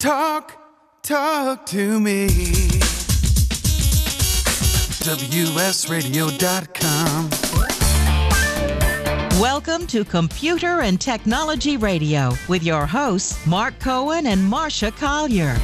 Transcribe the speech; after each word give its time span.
Talk, 0.00 0.56
talk 1.02 1.66
to 1.66 2.00
me. 2.00 2.28
WSRadio.com. 5.90 7.30
Welcome 9.38 9.86
to 9.88 10.02
Computer 10.06 10.80
and 10.80 10.98
Technology 10.98 11.76
Radio 11.76 12.32
with 12.48 12.62
your 12.62 12.86
hosts, 12.86 13.46
Mark 13.46 13.78
Cohen 13.78 14.26
and 14.26 14.40
Marsha 14.50 14.90
Collier. 14.96 15.58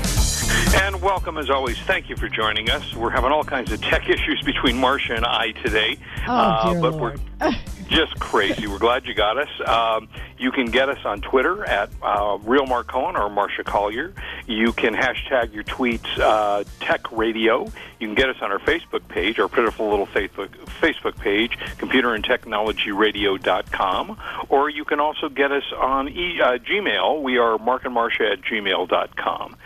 And 0.84 1.00
welcome, 1.00 1.38
as 1.38 1.48
always. 1.48 1.78
Thank 1.80 2.10
you 2.10 2.16
for 2.16 2.28
joining 2.28 2.68
us. 2.68 2.94
We're 2.94 3.08
having 3.08 3.32
all 3.32 3.42
kinds 3.44 3.72
of 3.72 3.80
tech 3.80 4.06
issues 4.10 4.42
between 4.44 4.76
Marsha 4.76 5.16
and 5.16 5.24
I 5.24 5.52
today. 5.52 5.96
Oh, 6.28 6.34
uh, 6.34 6.72
dear 6.72 6.80
but 6.82 6.92
Lord. 6.92 7.20
we're 7.40 7.54
just 7.88 8.18
crazy. 8.20 8.66
We're 8.66 8.78
glad 8.78 9.06
you 9.06 9.14
got 9.14 9.38
us. 9.38 9.48
Um, 9.66 10.08
you 10.38 10.50
can 10.50 10.66
get 10.66 10.88
us 10.88 10.98
on 11.04 11.20
Twitter 11.22 11.64
at 11.64 11.88
uh, 12.02 12.38
Real 12.42 12.66
Mark 12.66 12.88
Cohen 12.88 13.16
or 13.16 13.30
Marsha 13.30 13.64
Collier. 13.64 14.12
You 14.46 14.72
can 14.72 14.94
hashtag 14.94 15.54
your 15.54 15.64
tweets 15.64 16.06
uh, 16.18 16.64
Tech 16.80 17.10
Radio. 17.12 17.64
You 17.98 18.08
can 18.08 18.14
get 18.14 18.28
us 18.28 18.36
on 18.42 18.52
our 18.52 18.58
Facebook 18.58 19.06
page, 19.08 19.38
our 19.38 19.48
pitiful 19.48 19.88
little 19.88 20.06
Facebook 20.06 20.48
Facebook 20.80 21.16
page, 21.18 21.56
Computer 21.78 22.14
and 22.14 22.22
Technology 22.22 22.92
Radio.com, 22.92 24.18
or 24.50 24.68
you 24.68 24.84
can 24.84 25.00
also 25.00 25.28
get 25.30 25.50
us 25.52 25.64
on 25.77 26.08
e- 26.08 26.41
uh, 26.42 26.58
Gmail. 26.58 27.22
We 27.22 27.38
are 27.38 27.56
Mark 27.58 27.84
and 27.86 27.94
Marsha 27.96 28.32
at 28.32 28.42
gmail.com. 28.42 29.56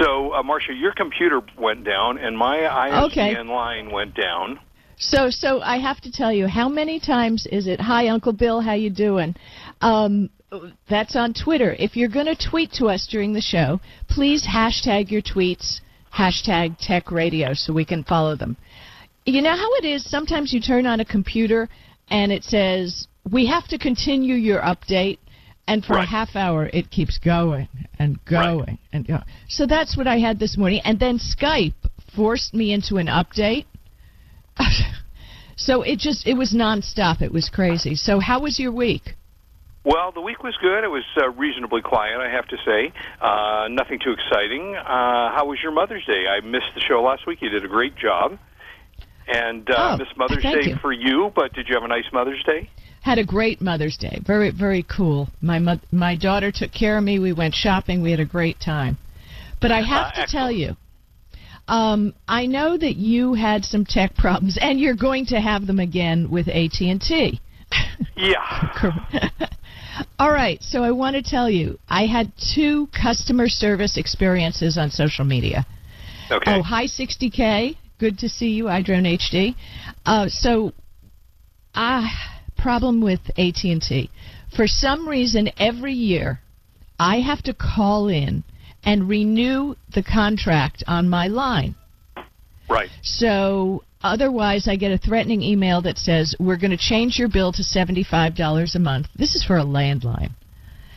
So, 0.00 0.32
uh, 0.32 0.42
Marsha, 0.42 0.78
your 0.78 0.92
computer 0.92 1.40
went 1.56 1.84
down, 1.84 2.18
and 2.18 2.36
my 2.36 2.58
ISDN 2.58 3.02
Okay. 3.04 3.42
line 3.42 3.90
went 3.90 4.14
down. 4.14 4.58
So, 4.98 5.30
so 5.30 5.60
I 5.60 5.78
have 5.78 6.00
to 6.02 6.12
tell 6.12 6.32
you, 6.32 6.46
how 6.46 6.68
many 6.68 6.98
times 6.98 7.46
is 7.50 7.66
it? 7.66 7.80
Hi, 7.80 8.08
Uncle 8.08 8.32
Bill, 8.32 8.60
how 8.60 8.72
you 8.72 8.90
doing? 8.90 9.34
Um, 9.82 10.30
that's 10.88 11.16
on 11.16 11.34
Twitter. 11.34 11.76
If 11.78 11.96
you're 11.96 12.08
going 12.08 12.26
to 12.26 12.36
tweet 12.36 12.72
to 12.74 12.86
us 12.86 13.06
during 13.10 13.32
the 13.32 13.40
show, 13.40 13.80
please 14.08 14.46
hashtag 14.46 15.10
your 15.10 15.22
tweets 15.22 15.80
hashtag 16.16 16.76
Tech 16.80 17.10
Radio 17.10 17.52
so 17.52 17.72
we 17.72 17.84
can 17.84 18.02
follow 18.04 18.36
them. 18.36 18.56
You 19.26 19.42
know 19.42 19.56
how 19.56 19.74
it 19.74 19.84
is. 19.84 20.08
Sometimes 20.08 20.52
you 20.52 20.60
turn 20.60 20.86
on 20.86 21.00
a 21.00 21.04
computer 21.04 21.68
and 22.08 22.32
it 22.32 22.44
says 22.44 23.06
we 23.30 23.46
have 23.46 23.66
to 23.68 23.78
continue 23.78 24.34
your 24.34 24.60
update. 24.60 25.18
And 25.68 25.84
for 25.84 25.98
a 25.98 26.06
half 26.06 26.36
hour, 26.36 26.70
it 26.72 26.92
keeps 26.92 27.18
going 27.18 27.68
and 27.98 28.24
going 28.24 28.78
and 28.92 29.04
going. 29.04 29.24
So 29.48 29.66
that's 29.66 29.96
what 29.96 30.06
I 30.06 30.18
had 30.18 30.38
this 30.38 30.56
morning. 30.56 30.80
And 30.84 31.00
then 31.00 31.18
Skype 31.18 31.74
forced 32.14 32.54
me 32.54 32.72
into 32.72 32.98
an 32.98 33.08
update. 33.08 33.64
so 35.56 35.82
it 35.82 35.98
just 35.98 36.26
it 36.26 36.34
was 36.34 36.52
nonstop. 36.52 37.22
It 37.22 37.32
was 37.32 37.48
crazy. 37.48 37.94
So 37.94 38.20
how 38.20 38.40
was 38.40 38.58
your 38.58 38.72
week? 38.72 39.14
Well, 39.84 40.10
the 40.10 40.20
week 40.20 40.42
was 40.42 40.56
good. 40.60 40.82
It 40.82 40.88
was 40.90 41.04
uh, 41.16 41.28
reasonably 41.30 41.80
quiet, 41.80 42.18
I 42.20 42.28
have 42.28 42.48
to 42.48 42.56
say. 42.66 42.92
Uh, 43.20 43.68
nothing 43.70 44.00
too 44.02 44.10
exciting. 44.10 44.74
Uh, 44.74 44.82
how 45.32 45.44
was 45.46 45.60
your 45.62 45.70
Mother's 45.70 46.04
Day? 46.06 46.24
I 46.26 46.40
missed 46.44 46.74
the 46.74 46.80
show 46.80 47.00
last 47.02 47.24
week. 47.24 47.40
You 47.40 47.50
did 47.50 47.64
a 47.64 47.68
great 47.68 47.94
job. 47.96 48.36
And 49.28 49.68
uh, 49.70 49.74
Oh, 49.94 49.96
missed 49.96 50.16
Mother's 50.16 50.42
Day 50.42 50.70
you. 50.70 50.76
for 50.82 50.92
you, 50.92 51.30
but 51.36 51.52
did 51.52 51.68
you 51.68 51.74
have 51.74 51.84
a 51.84 51.88
nice 51.88 52.04
Mother's 52.12 52.42
Day? 52.44 52.68
Had 53.02 53.18
a 53.18 53.24
great 53.24 53.60
Mother's 53.60 53.96
Day. 53.96 54.20
Very 54.26 54.50
very 54.50 54.82
cool. 54.84 55.28
My 55.40 55.60
mo- 55.60 55.80
my 55.92 56.16
daughter 56.16 56.50
took 56.52 56.72
care 56.72 56.98
of 56.98 57.04
me. 57.04 57.20
We 57.20 57.32
went 57.32 57.54
shopping. 57.54 58.02
We 58.02 58.10
had 58.10 58.18
a 58.20 58.24
great 58.24 58.58
time. 58.58 58.98
But 59.60 59.70
I 59.70 59.82
have 59.82 60.12
Uh, 60.16 60.24
to 60.26 60.32
tell 60.32 60.50
you, 60.50 60.76
um, 61.68 62.14
I 62.28 62.46
know 62.46 62.76
that 62.76 62.96
you 62.96 63.34
had 63.34 63.64
some 63.64 63.84
tech 63.84 64.14
problems, 64.18 64.58
and 64.60 64.80
you're 64.80 64.96
going 64.96 65.26
to 65.26 65.40
have 65.40 65.66
them 65.66 65.78
again 65.78 66.30
with 66.30 66.48
AT 66.48 66.80
and 66.80 67.00
T. 67.00 67.40
Yeah. 68.16 68.92
All 70.18 70.30
right, 70.30 70.62
so 70.62 70.82
I 70.82 70.90
want 70.90 71.16
to 71.16 71.22
tell 71.22 71.48
you, 71.48 71.78
I 71.88 72.06
had 72.06 72.32
two 72.54 72.88
customer 72.88 73.48
service 73.48 73.96
experiences 73.96 74.76
on 74.76 74.90
social 74.90 75.24
media. 75.24 75.66
Okay. 76.30 76.54
Oh, 76.54 76.62
hi 76.62 76.84
60K. 76.84 77.76
Good 77.98 78.18
to 78.18 78.28
see 78.28 78.50
you, 78.50 78.64
iDrone 78.64 79.18
HD. 79.18 79.54
Uh, 80.04 80.28
so, 80.28 80.72
ah, 81.74 82.36
problem 82.58 83.00
with 83.00 83.20
AT&T. 83.38 84.10
For 84.54 84.66
some 84.66 85.08
reason, 85.08 85.50
every 85.58 85.92
year, 85.92 86.40
I 86.98 87.20
have 87.20 87.42
to 87.44 87.54
call 87.54 88.08
in 88.08 88.44
and 88.86 89.08
renew 89.08 89.74
the 89.92 90.02
contract 90.02 90.84
on 90.86 91.08
my 91.08 91.26
line. 91.26 91.74
Right. 92.70 92.88
So 93.02 93.82
otherwise, 94.02 94.68
I 94.68 94.76
get 94.76 94.92
a 94.92 94.98
threatening 94.98 95.42
email 95.42 95.82
that 95.82 95.98
says 95.98 96.34
we're 96.38 96.56
going 96.56 96.70
to 96.70 96.76
change 96.76 97.18
your 97.18 97.28
bill 97.28 97.52
to 97.52 97.62
$75 97.62 98.74
a 98.74 98.78
month. 98.78 99.08
This 99.16 99.34
is 99.34 99.44
for 99.44 99.58
a 99.58 99.64
landline. 99.64 100.30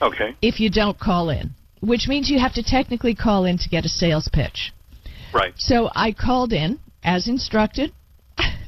Okay. 0.01 0.35
If 0.41 0.59
you 0.59 0.69
don't 0.69 0.97
call 1.00 1.29
in, 1.29 1.51
which 1.81 2.07
means 2.07 2.29
you 2.29 2.39
have 2.39 2.53
to 2.53 2.63
technically 2.63 3.16
call 3.16 3.45
in 3.45 3.57
to 3.57 3.69
get 3.69 3.85
a 3.85 3.89
sales 3.89 4.29
pitch. 4.31 4.71
Right. 5.33 5.53
So 5.57 5.89
I 5.95 6.11
called 6.11 6.53
in 6.53 6.79
as 7.03 7.27
instructed, 7.27 7.91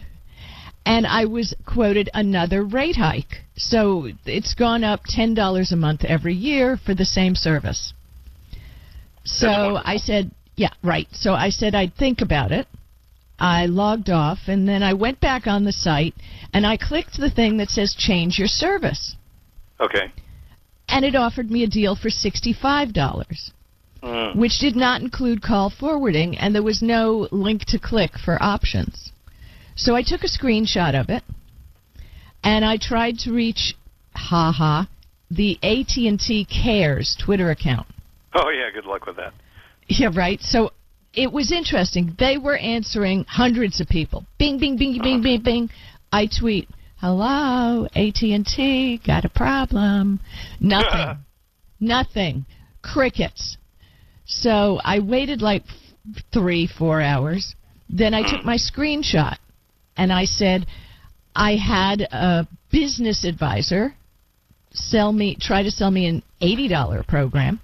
and 0.85 1.05
I 1.05 1.25
was 1.25 1.53
quoted 1.65 2.09
another 2.13 2.63
rate 2.63 2.95
hike. 2.95 3.43
So 3.55 4.09
it's 4.25 4.55
gone 4.55 4.83
up 4.83 5.01
$10 5.05 5.71
a 5.71 5.75
month 5.75 6.03
every 6.05 6.33
year 6.33 6.77
for 6.83 6.95
the 6.95 7.05
same 7.05 7.35
service. 7.35 7.93
So. 9.23 9.79
I 9.83 9.97
said, 9.97 10.31
yeah, 10.55 10.73
right. 10.83 11.07
So 11.11 11.33
I 11.33 11.49
said 11.49 11.75
I'd 11.75 11.95
think 11.95 12.21
about 12.21 12.51
it. 12.51 12.67
I 13.39 13.65
logged 13.65 14.09
off, 14.09 14.39
and 14.47 14.67
then 14.67 14.83
I 14.83 14.93
went 14.93 15.19
back 15.19 15.47
on 15.47 15.63
the 15.63 15.71
site, 15.71 16.13
and 16.53 16.65
I 16.65 16.77
clicked 16.77 17.17
the 17.17 17.31
thing 17.31 17.57
that 17.57 17.69
says 17.69 17.95
change 17.97 18.37
your 18.37 18.47
service. 18.47 19.15
Okay. 19.79 20.11
And 20.87 21.03
it 21.05 21.15
offered 21.15 21.49
me 21.49 21.63
a 21.63 21.67
deal 21.67 21.95
for 21.95 22.09
$65 22.09 22.93
Mm. 24.03 24.35
which 24.35 24.57
did 24.57 24.75
not 24.75 25.01
include 25.01 25.43
call 25.43 25.69
forwarding, 25.69 26.37
and 26.37 26.55
there 26.55 26.63
was 26.63 26.81
no 26.81 27.27
link 27.31 27.65
to 27.65 27.77
click 27.77 28.17
for 28.17 28.41
options. 28.41 29.11
So 29.75 29.95
I 29.95 30.01
took 30.01 30.23
a 30.23 30.27
screenshot 30.27 30.99
of 30.99 31.09
it, 31.09 31.23
and 32.43 32.65
I 32.65 32.77
tried 32.77 33.19
to 33.19 33.31
reach, 33.31 33.75
haha, 34.15 34.85
the 35.29 35.59
AT&T 35.61 36.45
Cares 36.45 37.15
Twitter 37.15 37.51
account. 37.51 37.87
Oh, 38.33 38.49
yeah, 38.49 38.69
good 38.73 38.85
luck 38.85 39.05
with 39.05 39.17
that. 39.17 39.33
Yeah, 39.87 40.09
right. 40.15 40.39
So 40.41 40.71
it 41.13 41.31
was 41.31 41.51
interesting. 41.51 42.15
They 42.17 42.37
were 42.37 42.57
answering 42.57 43.25
hundreds 43.27 43.81
of 43.81 43.87
people. 43.87 44.25
Bing, 44.37 44.59
bing, 44.59 44.77
bing, 44.77 44.99
bing, 45.01 45.21
bing, 45.21 45.41
bing. 45.41 45.69
I 46.11 46.27
tweet, 46.27 46.69
"Hello, 46.97 47.87
AT&T, 47.95 49.01
got 49.05 49.25
a 49.25 49.29
problem." 49.29 50.19
Nothing. 50.59 51.17
Nothing. 51.79 52.45
Crickets. 52.81 53.57
So 54.25 54.79
I 54.83 54.99
waited 54.99 55.41
like 55.41 55.63
f- 55.67 56.23
three, 56.31 56.67
four 56.67 57.01
hours. 57.01 57.55
Then 57.89 58.13
I 58.13 58.21
took 58.21 58.45
my 58.45 58.55
screenshot 58.55 59.37
and 59.97 60.13
I 60.13 60.25
said, 60.25 60.65
I 61.35 61.55
had 61.55 62.01
a 62.01 62.47
business 62.71 63.25
advisor 63.25 63.93
sell 64.71 65.11
me, 65.11 65.37
try 65.39 65.63
to 65.63 65.71
sell 65.71 65.91
me 65.91 66.07
an 66.07 66.23
$80 66.41 67.07
program. 67.07 67.59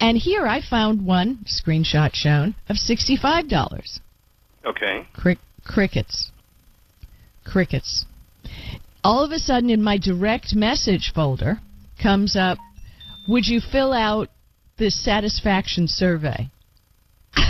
And 0.00 0.16
here 0.16 0.46
I 0.46 0.62
found 0.62 1.04
one 1.04 1.44
screenshot 1.44 2.14
shown 2.14 2.54
of 2.68 2.76
$65. 2.76 4.00
Okay. 4.64 5.06
Crick, 5.12 5.38
crickets. 5.64 6.30
Crickets. 7.44 8.06
All 9.04 9.24
of 9.24 9.30
a 9.30 9.38
sudden, 9.38 9.70
in 9.70 9.82
my 9.82 9.98
direct 9.98 10.54
message 10.54 11.12
folder 11.14 11.60
comes 12.02 12.34
up 12.34 12.58
Would 13.28 13.46
you 13.46 13.60
fill 13.60 13.92
out 13.92 14.28
this 14.78 15.02
satisfaction 15.02 15.86
survey? 15.86 16.50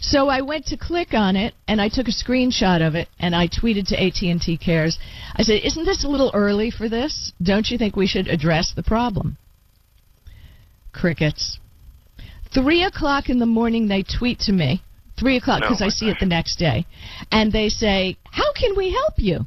So 0.00 0.28
I 0.28 0.42
went 0.42 0.66
to 0.66 0.76
click 0.76 1.14
on 1.14 1.34
it, 1.34 1.54
and 1.66 1.80
I 1.80 1.88
took 1.88 2.06
a 2.06 2.12
screenshot 2.12 2.86
of 2.86 2.94
it, 2.94 3.08
and 3.18 3.34
I 3.34 3.48
tweeted 3.48 3.88
to 3.88 4.00
AT&T 4.00 4.58
Cares. 4.58 4.98
I 5.34 5.42
said, 5.42 5.62
"Isn't 5.64 5.84
this 5.84 6.04
a 6.04 6.08
little 6.08 6.30
early 6.32 6.70
for 6.70 6.88
this? 6.88 7.32
Don't 7.42 7.68
you 7.68 7.76
think 7.76 7.96
we 7.96 8.06
should 8.06 8.28
address 8.28 8.72
the 8.72 8.84
problem?" 8.84 9.36
Crickets. 10.96 11.58
Three 12.52 12.82
o'clock 12.84 13.28
in 13.28 13.38
the 13.38 13.46
morning, 13.46 13.86
they 13.88 14.02
tweet 14.02 14.38
to 14.40 14.52
me. 14.52 14.82
Three 15.18 15.36
o'clock 15.36 15.60
because 15.62 15.80
I 15.82 15.88
see 15.88 16.08
it 16.10 16.18
the 16.20 16.26
next 16.26 16.56
day, 16.58 16.84
and 17.32 17.50
they 17.52 17.68
say, 17.68 18.16
"How 18.30 18.52
can 18.52 18.76
we 18.76 18.92
help 18.92 19.14
you?" 19.18 19.46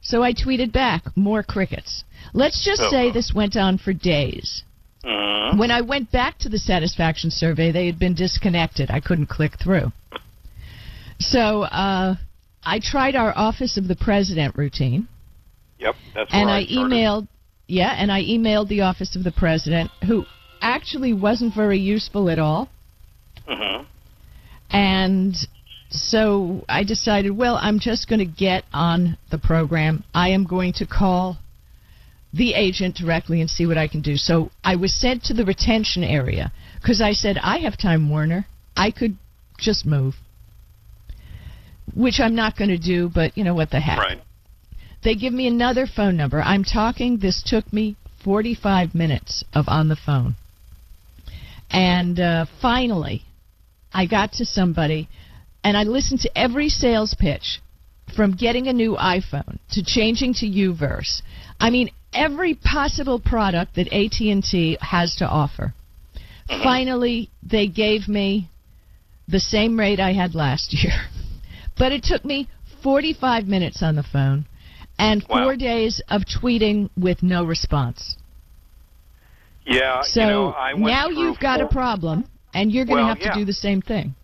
So 0.00 0.22
I 0.22 0.32
tweeted 0.32 0.70
back, 0.72 1.16
"More 1.16 1.42
crickets." 1.42 2.04
Let's 2.32 2.64
just 2.64 2.82
Oh. 2.82 2.90
say 2.90 3.10
this 3.10 3.32
went 3.34 3.56
on 3.56 3.78
for 3.78 3.92
days. 3.92 4.62
Mm. 5.04 5.58
When 5.58 5.70
I 5.70 5.80
went 5.80 6.10
back 6.12 6.38
to 6.38 6.48
the 6.48 6.58
satisfaction 6.58 7.30
survey, 7.30 7.70
they 7.72 7.86
had 7.86 7.98
been 7.98 8.14
disconnected. 8.14 8.90
I 8.90 9.00
couldn't 9.00 9.26
click 9.26 9.58
through. 9.58 9.92
So 11.20 11.62
uh, 11.64 12.14
I 12.64 12.78
tried 12.80 13.16
our 13.16 13.36
Office 13.36 13.76
of 13.76 13.88
the 13.88 13.96
President 13.96 14.56
routine, 14.56 15.08
Yep, 15.80 15.94
that's 16.14 16.32
right. 16.32 16.40
and 16.40 16.50
I 16.50 16.64
started. 16.64 16.92
emailed, 16.92 17.28
yeah, 17.68 17.94
and 17.96 18.10
I 18.10 18.22
emailed 18.22 18.68
the 18.68 18.80
Office 18.80 19.14
of 19.14 19.22
the 19.22 19.30
President, 19.30 19.90
who 20.06 20.24
actually 20.60 21.12
wasn't 21.12 21.54
very 21.54 21.78
useful 21.78 22.28
at 22.30 22.38
all. 22.38 22.68
Mhm. 23.46 23.84
And 24.70 25.36
so 25.90 26.64
I 26.68 26.82
decided, 26.84 27.36
well, 27.36 27.56
I'm 27.60 27.78
just 27.78 28.08
going 28.08 28.18
to 28.18 28.24
get 28.24 28.64
on 28.72 29.16
the 29.30 29.38
program. 29.38 30.04
I 30.14 30.30
am 30.30 30.44
going 30.44 30.72
to 30.74 30.86
call 30.86 31.38
the 32.32 32.54
agent 32.54 32.94
directly 32.96 33.40
and 33.40 33.48
see 33.48 33.66
what 33.66 33.78
I 33.78 33.88
can 33.88 34.00
do. 34.02 34.16
So 34.16 34.50
I 34.62 34.76
was 34.76 34.92
sent 34.92 35.24
to 35.24 35.34
the 35.34 35.44
retention 35.44 36.04
area 36.04 36.52
because 36.80 37.00
I 37.00 37.12
said, 37.12 37.38
I 37.42 37.58
have 37.58 37.78
Time 37.78 38.10
Warner. 38.10 38.46
I 38.76 38.90
could 38.90 39.16
just 39.58 39.86
move. 39.86 40.16
Which 41.94 42.20
I'm 42.20 42.34
not 42.34 42.56
going 42.56 42.68
to 42.68 42.78
do, 42.78 43.08
but 43.08 43.36
you 43.36 43.44
know 43.44 43.54
what 43.54 43.70
the 43.70 43.80
heck. 43.80 43.98
Right. 43.98 44.20
They 45.04 45.14
give 45.14 45.32
me 45.32 45.46
another 45.46 45.86
phone 45.86 46.16
number. 46.16 46.40
I'm 46.40 46.64
talking, 46.64 47.18
this 47.18 47.42
took 47.44 47.72
me 47.72 47.96
45 48.24 48.94
minutes 48.94 49.44
of 49.54 49.66
on 49.68 49.88
the 49.88 49.96
phone. 49.96 50.34
And 51.70 52.18
uh, 52.18 52.46
finally, 52.60 53.22
I 53.92 54.06
got 54.06 54.32
to 54.34 54.44
somebody, 54.44 55.08
and 55.62 55.76
I 55.76 55.84
listened 55.84 56.20
to 56.20 56.38
every 56.38 56.68
sales 56.68 57.14
pitch 57.18 57.60
from 58.14 58.36
getting 58.36 58.66
a 58.66 58.72
new 58.72 58.96
iPhone 58.96 59.58
to 59.72 59.84
changing 59.84 60.34
to 60.34 60.46
UVerse. 60.46 61.22
I 61.60 61.70
mean, 61.70 61.90
every 62.12 62.54
possible 62.54 63.20
product 63.20 63.76
that 63.76 63.92
AT&T 63.92 64.78
has 64.80 65.16
to 65.16 65.26
offer. 65.26 65.74
Finally, 66.48 67.30
they 67.42 67.66
gave 67.66 68.08
me 68.08 68.48
the 69.28 69.40
same 69.40 69.78
rate 69.78 70.00
I 70.00 70.12
had 70.14 70.34
last 70.34 70.72
year. 70.82 71.06
But 71.76 71.92
it 71.92 72.02
took 72.02 72.24
me 72.24 72.48
45 72.82 73.46
minutes 73.46 73.82
on 73.82 73.96
the 73.96 74.02
phone 74.02 74.46
and 74.98 75.24
Wow. 75.28 75.44
four 75.44 75.56
days 75.56 76.00
of 76.08 76.24
tweeting 76.24 76.90
with 76.96 77.22
no 77.22 77.44
response. 77.44 78.16
Yeah. 79.64 80.02
So 80.02 80.20
you 80.20 80.26
know, 80.26 80.54
I 80.54 80.72
now 80.72 81.08
you've 81.08 81.38
got 81.38 81.60
a 81.60 81.66
problem, 81.66 82.24
and 82.54 82.72
you're 82.72 82.84
going 82.84 82.98
to 82.98 83.02
Well, 83.04 83.08
have 83.14 83.20
yeah. 83.20 83.32
to 83.32 83.38
do 83.38 83.44
the 83.44 83.52
same 83.52 83.82
thing. 83.82 84.14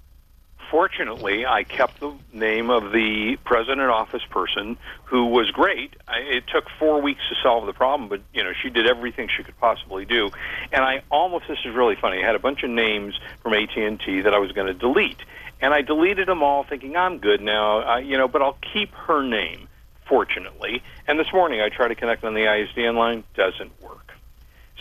Fortunately, 0.70 1.46
I 1.46 1.62
kept 1.62 2.00
the 2.00 2.14
name 2.32 2.68
of 2.70 2.90
the 2.90 3.36
president 3.44 3.90
office 3.90 4.24
person 4.28 4.76
who 5.04 5.26
was 5.26 5.50
great. 5.52 5.94
I, 6.08 6.18
it 6.18 6.44
took 6.48 6.64
four 6.80 7.00
weeks 7.00 7.20
to 7.28 7.36
solve 7.42 7.66
the 7.66 7.72
problem, 7.72 8.08
but 8.08 8.22
you 8.32 8.42
know 8.42 8.52
she 8.60 8.70
did 8.70 8.86
everything 8.86 9.28
she 9.28 9.44
could 9.44 9.58
possibly 9.60 10.04
do. 10.04 10.30
And 10.72 10.82
I 10.82 11.02
almost 11.10 11.46
this 11.46 11.58
is 11.64 11.74
really 11.74 11.94
funny. 11.94 12.24
I 12.24 12.26
had 12.26 12.34
a 12.34 12.40
bunch 12.40 12.64
of 12.64 12.70
names 12.70 13.14
from 13.42 13.52
AT 13.52 13.76
and 13.76 14.00
T 14.00 14.22
that 14.22 14.34
I 14.34 14.38
was 14.38 14.50
going 14.52 14.66
to 14.66 14.74
delete, 14.74 15.22
and 15.60 15.72
I 15.72 15.82
deleted 15.82 16.26
them 16.26 16.42
all, 16.42 16.64
thinking 16.64 16.96
I'm 16.96 17.18
good 17.18 17.40
now. 17.40 17.94
Uh, 17.94 17.96
you 17.98 18.16
know, 18.16 18.26
but 18.26 18.42
I'll 18.42 18.58
keep 18.72 18.90
her 18.94 19.22
name. 19.22 19.68
Fortunately, 20.08 20.82
and 21.06 21.18
this 21.18 21.32
morning 21.32 21.60
I 21.60 21.68
tried 21.68 21.88
to 21.88 21.94
connect 21.94 22.24
on 22.24 22.34
the 22.34 22.40
ISDN 22.40 22.94
line, 22.96 23.24
doesn't 23.34 23.72
work. 23.82 24.12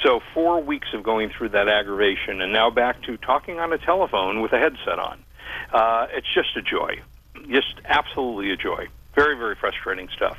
So 0.01 0.19
four 0.33 0.61
weeks 0.61 0.87
of 0.93 1.03
going 1.03 1.29
through 1.29 1.49
that 1.49 1.69
aggravation, 1.69 2.41
and 2.41 2.51
now 2.51 2.69
back 2.69 3.01
to 3.03 3.15
talking 3.17 3.59
on 3.59 3.71
a 3.71 3.77
telephone 3.77 4.41
with 4.41 4.51
a 4.51 4.59
headset 4.59 4.99
on. 4.99 5.23
Uh, 5.71 6.07
it's 6.11 6.27
just 6.33 6.57
a 6.57 6.61
joy, 6.61 7.01
just 7.49 7.75
absolutely 7.85 8.51
a 8.51 8.57
joy. 8.57 8.87
Very, 9.15 9.37
very 9.37 9.55
frustrating 9.55 10.09
stuff. 10.15 10.37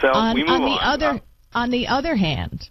So 0.00 0.08
on, 0.08 0.34
we 0.34 0.42
move 0.42 0.50
on 0.50 0.62
on. 0.62 0.70
the 0.70 0.86
other 0.86 1.06
Uh, 1.06 1.58
on 1.58 1.70
the 1.70 1.88
other 1.88 2.16
hand, 2.16 2.68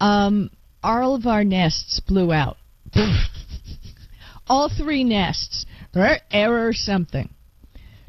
um, 0.00 0.50
all 0.82 1.14
of 1.14 1.26
our 1.26 1.44
nests 1.44 2.00
blew 2.00 2.32
out. 2.32 2.56
all 4.48 4.68
three 4.68 5.04
nests, 5.04 5.66
er- 5.94 6.20
error 6.30 6.72
something. 6.72 7.28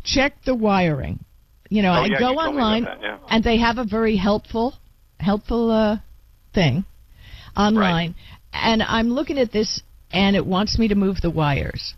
Check 0.03 0.43
the 0.45 0.55
wiring. 0.55 1.23
You 1.71 1.81
know, 1.81 1.91
Oh, 1.91 2.03
I 2.03 2.05
yeah, 2.07 2.19
go 2.19 2.31
you 2.31 2.35
told 2.35 2.35
me 2.35 2.41
about 2.43 2.47
online 2.49 2.83
that, 2.83 3.01
yeah. 3.01 3.17
and 3.29 3.43
they 3.45 3.57
have 3.57 3.77
a 3.77 3.85
very 3.85 4.17
helpful 4.17 4.73
helpful 5.19 5.71
uh, 5.71 5.97
thing 6.53 6.83
online, 7.55 8.13
and 8.51 8.83
I'm 8.83 9.09
looking 9.09 9.37
at 9.39 9.53
this 9.53 9.81
and 10.11 10.35
it 10.35 10.45
wants 10.45 10.77
me 10.77 10.89
to 10.89 10.95
move 10.95 11.21
the 11.21 11.29
wires. 11.29 11.93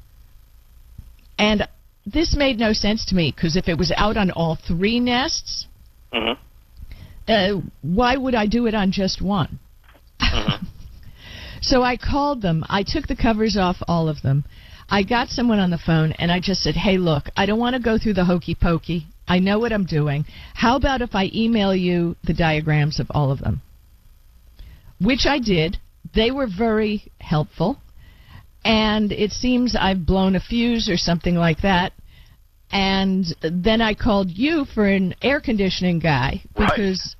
And 1.39 1.67
this 2.05 2.35
made 2.37 2.59
no 2.59 2.71
sense 2.73 3.07
to 3.07 3.15
me 3.15 3.33
because 3.35 3.55
if 3.55 3.67
it 3.67 3.75
was 3.79 3.91
out 3.97 4.15
on 4.15 4.29
all 4.29 4.55
three 4.55 4.99
nests, 4.99 5.65
mhm. 6.13 6.37
uh, 7.27 7.61
why 7.81 8.15
would 8.15 8.35
I 8.35 8.45
do 8.45 8.67
it 8.67 8.75
on 8.75 8.91
just 8.91 9.23
one? 9.23 9.57
so 11.61 11.81
I 11.81 11.97
called 11.97 12.43
them. 12.43 12.63
I 12.69 12.83
took 12.85 13.07
the 13.07 13.15
covers 13.15 13.57
off 13.57 13.77
all 13.87 14.07
of 14.07 14.21
them. 14.21 14.45
I 14.87 15.01
got 15.01 15.29
someone 15.29 15.57
on 15.57 15.71
the 15.71 15.79
phone 15.79 16.11
and 16.11 16.31
I 16.31 16.39
just 16.39 16.61
said, 16.61 16.75
hey, 16.75 16.99
look, 16.99 17.23
I 17.35 17.47
don't 17.47 17.57
want 17.57 17.75
to 17.75 17.81
go 17.81 17.97
through 17.97 18.13
the 18.13 18.25
hokey 18.25 18.53
pokey. 18.53 19.07
I 19.27 19.39
know 19.39 19.59
what 19.59 19.71
I'm 19.71 19.85
doing. 19.85 20.25
How 20.53 20.75
about 20.75 21.01
if 21.01 21.15
I 21.15 21.31
email 21.33 21.73
you 21.73 22.15
the 22.23 22.33
diagrams 22.33 22.99
of 22.99 23.07
all 23.11 23.31
of 23.31 23.39
them? 23.39 23.61
Which 24.99 25.25
I 25.25 25.39
did. 25.39 25.77
They 26.13 26.31
were 26.31 26.47
very 26.47 27.11
helpful. 27.19 27.77
And 28.65 29.11
it 29.11 29.31
seems 29.31 29.75
I've 29.75 30.05
blown 30.05 30.35
a 30.35 30.39
fuse 30.39 30.89
or 30.89 30.97
something 30.97 31.35
like 31.35 31.61
that. 31.61 31.93
And 32.71 33.25
then 33.41 33.81
I 33.81 33.93
called 33.93 34.31
you 34.31 34.65
for 34.65 34.87
an 34.87 35.15
air 35.21 35.39
conditioning 35.39 35.99
guy 35.99 36.41
Right. 36.57 36.69
because 36.75 37.15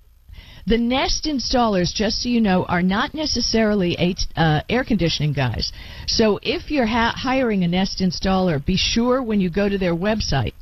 the 0.65 0.77
Nest 0.77 1.25
installers, 1.25 1.93
just 1.93 2.21
so 2.21 2.29
you 2.29 2.39
know, 2.39 2.63
are 2.65 2.81
not 2.81 3.13
necessarily 3.13 4.15
uh, 4.35 4.61
air 4.69 4.83
conditioning 4.83 5.33
guys. 5.33 5.73
So 6.07 6.39
if 6.41 6.71
you're 6.71 6.85
ha- 6.85 7.13
hiring 7.15 7.63
a 7.63 7.67
Nest 7.67 7.99
installer, 7.99 8.65
be 8.65 8.77
sure 8.77 9.21
when 9.21 9.41
you 9.41 9.49
go 9.49 9.67
to 9.67 9.77
their 9.77 9.95
website 9.95 10.53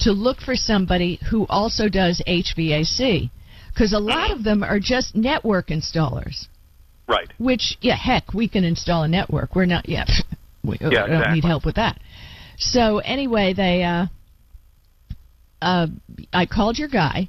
to 0.00 0.12
look 0.12 0.38
for 0.38 0.54
somebody 0.54 1.18
who 1.30 1.46
also 1.48 1.88
does 1.88 2.22
HVAC. 2.26 3.30
Because 3.72 3.92
a 3.92 3.98
lot 3.98 4.30
of 4.30 4.44
them 4.44 4.62
are 4.62 4.80
just 4.80 5.14
network 5.14 5.68
installers. 5.68 6.46
Right. 7.06 7.32
Which, 7.38 7.78
yeah, 7.80 7.96
heck, 7.96 8.34
we 8.34 8.48
can 8.48 8.64
install 8.64 9.04
a 9.04 9.08
network. 9.08 9.54
We're 9.54 9.66
not, 9.66 9.88
yeah, 9.88 10.04
we 10.64 10.76
Yeah, 10.80 11.06
don't 11.06 11.32
need 11.34 11.44
help 11.44 11.64
with 11.64 11.76
that. 11.76 12.00
So 12.58 12.98
anyway, 12.98 13.54
they, 13.54 13.84
uh, 13.84 14.06
uh, 15.62 15.86
I 16.32 16.46
called 16.46 16.78
your 16.78 16.88
guy, 16.88 17.28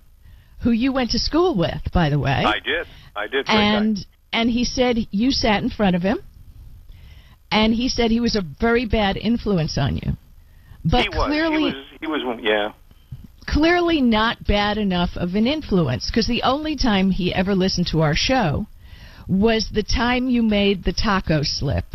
who 0.64 0.72
you 0.72 0.92
went 0.92 1.12
to 1.12 1.20
school 1.20 1.56
with, 1.58 1.82
by 1.94 2.10
the 2.10 2.20
way, 2.20 2.44
I 2.46 2.60
did. 2.60 2.88
I 3.16 3.28
did. 3.28 3.46
Guy. 3.46 3.54
and 3.54 4.06
and 4.32 4.50
he 4.50 4.64
said 4.64 4.98
you 5.12 5.32
sat 5.32 5.64
in 5.64 5.70
front 5.70 5.96
of 5.96 6.02
him, 6.02 6.20
and 7.52 7.74
he 7.74 7.90
said 7.90 8.12
he 8.12 8.20
was 8.20 8.36
a 8.36 8.42
very 8.60 8.86
bad 8.86 9.18
influence 9.18 9.78
on 9.78 9.96
you, 9.98 10.14
but 10.86 11.04
he 11.04 11.10
was. 11.10 11.28
clearly 11.28 11.72
He 12.02 12.08
was. 12.08 12.22
He 12.22 12.28
was. 12.28 12.40
Yeah. 12.42 12.74
clearly 13.48 14.02
not 14.02 14.46
bad 14.46 14.78
enough 14.78 15.12
of 15.16 15.36
an 15.36 15.48
influence 15.48 16.10
because 16.10 16.28
the 16.28 16.44
only 16.44 16.76
time 16.76 17.12
he 17.12 17.34
ever 17.34 17.56
listened 17.56 17.88
to 17.88 18.02
our 18.02 18.16
show 18.16 18.68
was 19.28 19.70
the 19.74 19.84
time 19.84 20.30
you 20.30 20.42
made 20.42 20.84
the 20.84 20.94
taco 20.94 21.42
slip. 21.44 21.86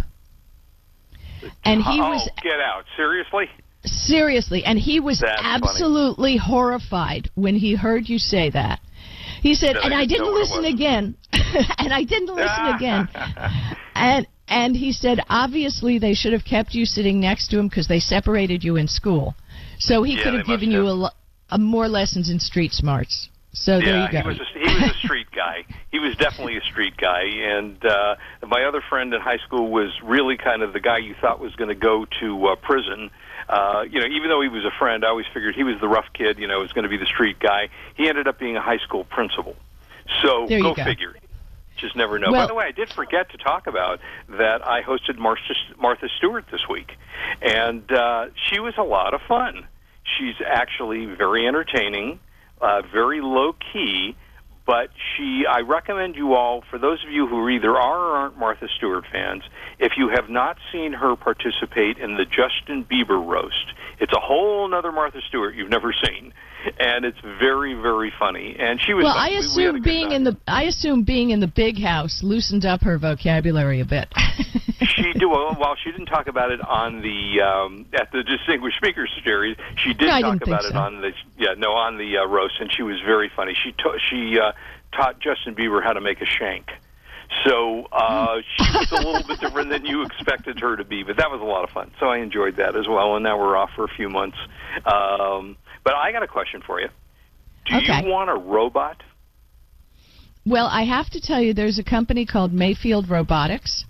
And 1.64 1.82
he 1.82 2.00
oh, 2.00 2.10
was 2.10 2.30
get 2.42 2.60
out! 2.60 2.84
Seriously? 2.96 3.48
seriously, 3.84 4.64
and 4.64 4.78
he 4.78 5.00
was 5.00 5.20
That's 5.20 5.40
funny. 5.40 5.54
absolutely 5.54 6.36
horrified 6.36 7.30
when 7.34 7.54
he 7.54 7.74
heard 7.74 8.08
you 8.08 8.18
say 8.18 8.50
that. 8.50 8.80
He 9.42 9.54
said, 9.54 9.76
That 9.76 9.84
and 9.84 9.94
I 9.94 10.06
didn't 10.06 10.32
listen 10.32 10.64
again, 10.64 11.16
and 11.32 11.92
I 11.92 12.04
didn't 12.04 12.34
listen 12.34 12.66
again, 12.74 13.08
and 13.94 14.26
and 14.48 14.76
he 14.76 14.92
said, 14.92 15.20
obviously 15.28 15.98
they 15.98 16.14
should 16.14 16.32
have 16.32 16.44
kept 16.44 16.74
you 16.74 16.84
sitting 16.84 17.20
next 17.20 17.48
to 17.48 17.58
him 17.58 17.68
because 17.68 17.88
they 17.88 18.00
separated 18.00 18.62
you 18.64 18.76
in 18.76 18.88
school, 18.88 19.34
so 19.78 20.02
he 20.02 20.16
Yeah, 20.16 20.22
could 20.24 20.34
have 20.34 20.46
given 20.46 20.70
you 20.70 20.86
have. 20.86 20.98
a, 20.98 21.10
a 21.52 21.58
more 21.58 21.88
lessons 21.88 22.30
in 22.30 22.38
street 22.40 22.72
smarts. 22.72 23.28
So 23.56 23.78
there 23.78 24.02
you 24.04 24.10
go. 24.10 24.20
he 24.20 24.26
was 24.26 24.40
a, 24.40 24.58
he 24.58 24.64
was 24.64 24.90
a 24.90 24.98
street 25.06 25.28
guy. 25.30 25.64
He 25.92 26.00
was 26.00 26.16
definitely 26.16 26.56
a 26.56 26.60
street 26.62 26.96
guy. 26.96 27.22
And 27.22 27.84
uh, 27.86 28.16
my 28.48 28.64
other 28.64 28.82
friend 28.88 29.14
in 29.14 29.20
high 29.20 29.38
school 29.46 29.70
was 29.70 29.92
really 30.02 30.36
kind 30.36 30.62
of 30.62 30.72
the 30.72 30.80
guy 30.80 30.98
you 30.98 31.14
thought 31.20 31.38
was 31.38 31.54
going 31.54 31.68
to 31.68 31.76
go 31.76 32.04
to 32.20 32.46
uh, 32.48 32.56
prison. 32.56 33.10
Uh, 33.48 33.84
you 33.88 34.00
know, 34.00 34.06
even 34.06 34.28
though 34.28 34.40
he 34.40 34.48
was 34.48 34.64
a 34.64 34.76
friend, 34.76 35.04
I 35.04 35.08
always 35.08 35.26
figured 35.32 35.54
he 35.54 35.62
was 35.62 35.76
the 35.80 35.86
rough 35.86 36.06
kid. 36.14 36.40
You 36.40 36.48
know, 36.48 36.58
was 36.58 36.72
going 36.72 36.82
to 36.82 36.88
be 36.88 36.96
the 36.96 37.06
street 37.06 37.38
guy. 37.38 37.68
He 37.96 38.08
ended 38.08 38.26
up 38.26 38.40
being 38.40 38.56
a 38.56 38.60
high 38.60 38.78
school 38.78 39.04
principal. 39.04 39.54
So 40.22 40.48
go, 40.48 40.74
go. 40.74 40.84
figure. 40.84 41.14
Just 41.78 41.96
never 41.96 42.18
know. 42.18 42.30
By 42.30 42.46
the 42.46 42.54
way, 42.54 42.66
I 42.66 42.72
did 42.72 42.92
forget 42.92 43.30
to 43.30 43.38
talk 43.38 43.66
about 43.66 44.00
that. 44.28 44.66
I 44.66 44.82
hosted 44.82 45.18
Martha, 45.18 45.54
Martha 45.78 46.08
Stewart 46.18 46.44
this 46.50 46.68
week, 46.68 46.92
and 47.42 47.90
uh, 47.90 48.26
she 48.48 48.60
was 48.60 48.74
a 48.78 48.82
lot 48.82 49.14
of 49.14 49.20
fun. 49.26 49.66
She's 50.18 50.36
actually 50.46 51.06
very 51.06 51.46
entertaining, 51.46 52.20
uh, 52.60 52.82
very 52.92 53.20
low 53.20 53.54
key, 53.72 54.16
but 54.66 54.88
she. 55.16 55.44
I 55.50 55.60
recommend 55.60 56.16
you 56.16 56.34
all, 56.34 56.62
for 56.70 56.78
those 56.78 57.02
of 57.04 57.10
you 57.10 57.26
who 57.26 57.48
either 57.48 57.76
are 57.76 57.98
or 57.98 58.16
aren't 58.16 58.38
Martha 58.38 58.66
Stewart 58.76 59.04
fans, 59.12 59.42
if 59.78 59.92
you 59.96 60.08
have 60.14 60.28
not 60.30 60.56
seen 60.72 60.92
her 60.92 61.16
participate 61.16 61.98
in 61.98 62.16
the 62.16 62.24
Justin 62.24 62.84
Bieber 62.84 63.24
roast, 63.24 63.72
it's 64.00 64.12
a 64.12 64.20
whole 64.20 64.72
other 64.74 64.92
Martha 64.92 65.20
Stewart 65.28 65.54
you've 65.54 65.70
never 65.70 65.92
seen, 66.04 66.32
and 66.78 67.04
it's 67.04 67.18
very, 67.38 67.74
very 67.74 68.12
funny. 68.18 68.56
And 68.58 68.80
she 68.80 68.94
was. 68.94 69.04
well, 69.04 69.14
fun. 69.14 69.22
I 69.22 69.28
We- 69.28 69.34
we 69.34 69.40
assume 69.40 69.82
being 69.82 70.08
time. 70.08 70.12
in 70.16 70.24
the 70.24 70.36
I 70.48 70.62
assume 70.64 71.02
being 71.04 71.30
in 71.30 71.40
the 71.40 71.46
big 71.46 71.80
house 71.80 72.22
loosened 72.22 72.64
up 72.64 72.82
her 72.82 72.98
vocabulary 72.98 73.80
a 73.80 73.84
bit. 73.84 74.08
she 74.84 75.12
do 75.14 75.28
well, 75.30 75.54
while 75.56 75.76
she 75.82 75.90
didn't 75.90 76.06
talk 76.06 76.26
about 76.26 76.50
it 76.50 76.60
on 76.60 77.02
the 77.02 77.40
um, 77.42 77.86
at 77.94 78.10
the 78.12 78.22
distinguished 78.22 78.76
speakers 78.76 79.10
series. 79.24 79.56
She 79.76 79.94
did 79.94 80.06
No, 80.08 80.20
talk 80.20 80.42
about 80.42 80.64
it 80.64 80.76
on 80.76 81.00
the 81.00 81.12
yeah 81.36 81.54
no 81.56 81.72
on 81.72 81.98
the 81.98 82.18
uh, 82.18 82.26
roast, 82.26 82.54
and 82.60 82.72
she 82.72 82.82
was 82.82 83.00
very 83.04 83.30
funny. 83.34 83.54
She 83.62 83.72
ta- 83.72 83.98
she 84.10 84.38
uh, 84.38 84.52
taught 84.96 85.20
Justin 85.20 85.54
Bieber 85.54 85.82
how 85.82 85.92
to 85.92 86.00
make 86.00 86.20
a 86.20 86.26
shank. 86.26 86.66
So 87.44 87.86
uh, 87.90 88.36
she 88.56 88.64
was 88.78 88.92
a 88.92 88.96
little 88.96 89.26
bit 89.26 89.40
different 89.40 89.70
than 89.70 89.84
you 89.86 90.02
expected 90.02 90.60
her 90.60 90.76
to 90.76 90.84
be, 90.84 91.02
but 91.02 91.16
that 91.16 91.30
was 91.30 91.40
a 91.40 91.44
lot 91.44 91.64
of 91.64 91.70
fun. 91.70 91.90
So 91.98 92.06
I 92.06 92.18
enjoyed 92.18 92.56
that 92.56 92.76
as 92.76 92.86
well. 92.86 93.16
And 93.16 93.24
now 93.24 93.38
we're 93.38 93.56
off 93.56 93.70
for 93.74 93.84
a 93.84 93.88
few 93.88 94.08
months. 94.08 94.36
Um, 94.84 95.56
but 95.84 95.94
I 95.94 96.12
got 96.12 96.22
a 96.22 96.28
question 96.28 96.62
for 96.66 96.80
you. 96.80 96.88
Do 97.66 97.76
Okay. 97.76 98.02
you 98.04 98.08
want 98.10 98.30
a 98.30 98.34
robot? 98.34 99.02
Well, 100.46 100.66
I 100.66 100.84
have 100.84 101.08
to 101.10 101.20
tell 101.20 101.40
you, 101.40 101.54
there's 101.54 101.78
a 101.78 101.82
company 101.84 102.26
called 102.26 102.52
Mayfield 102.52 103.08
Robotics, 103.08 103.84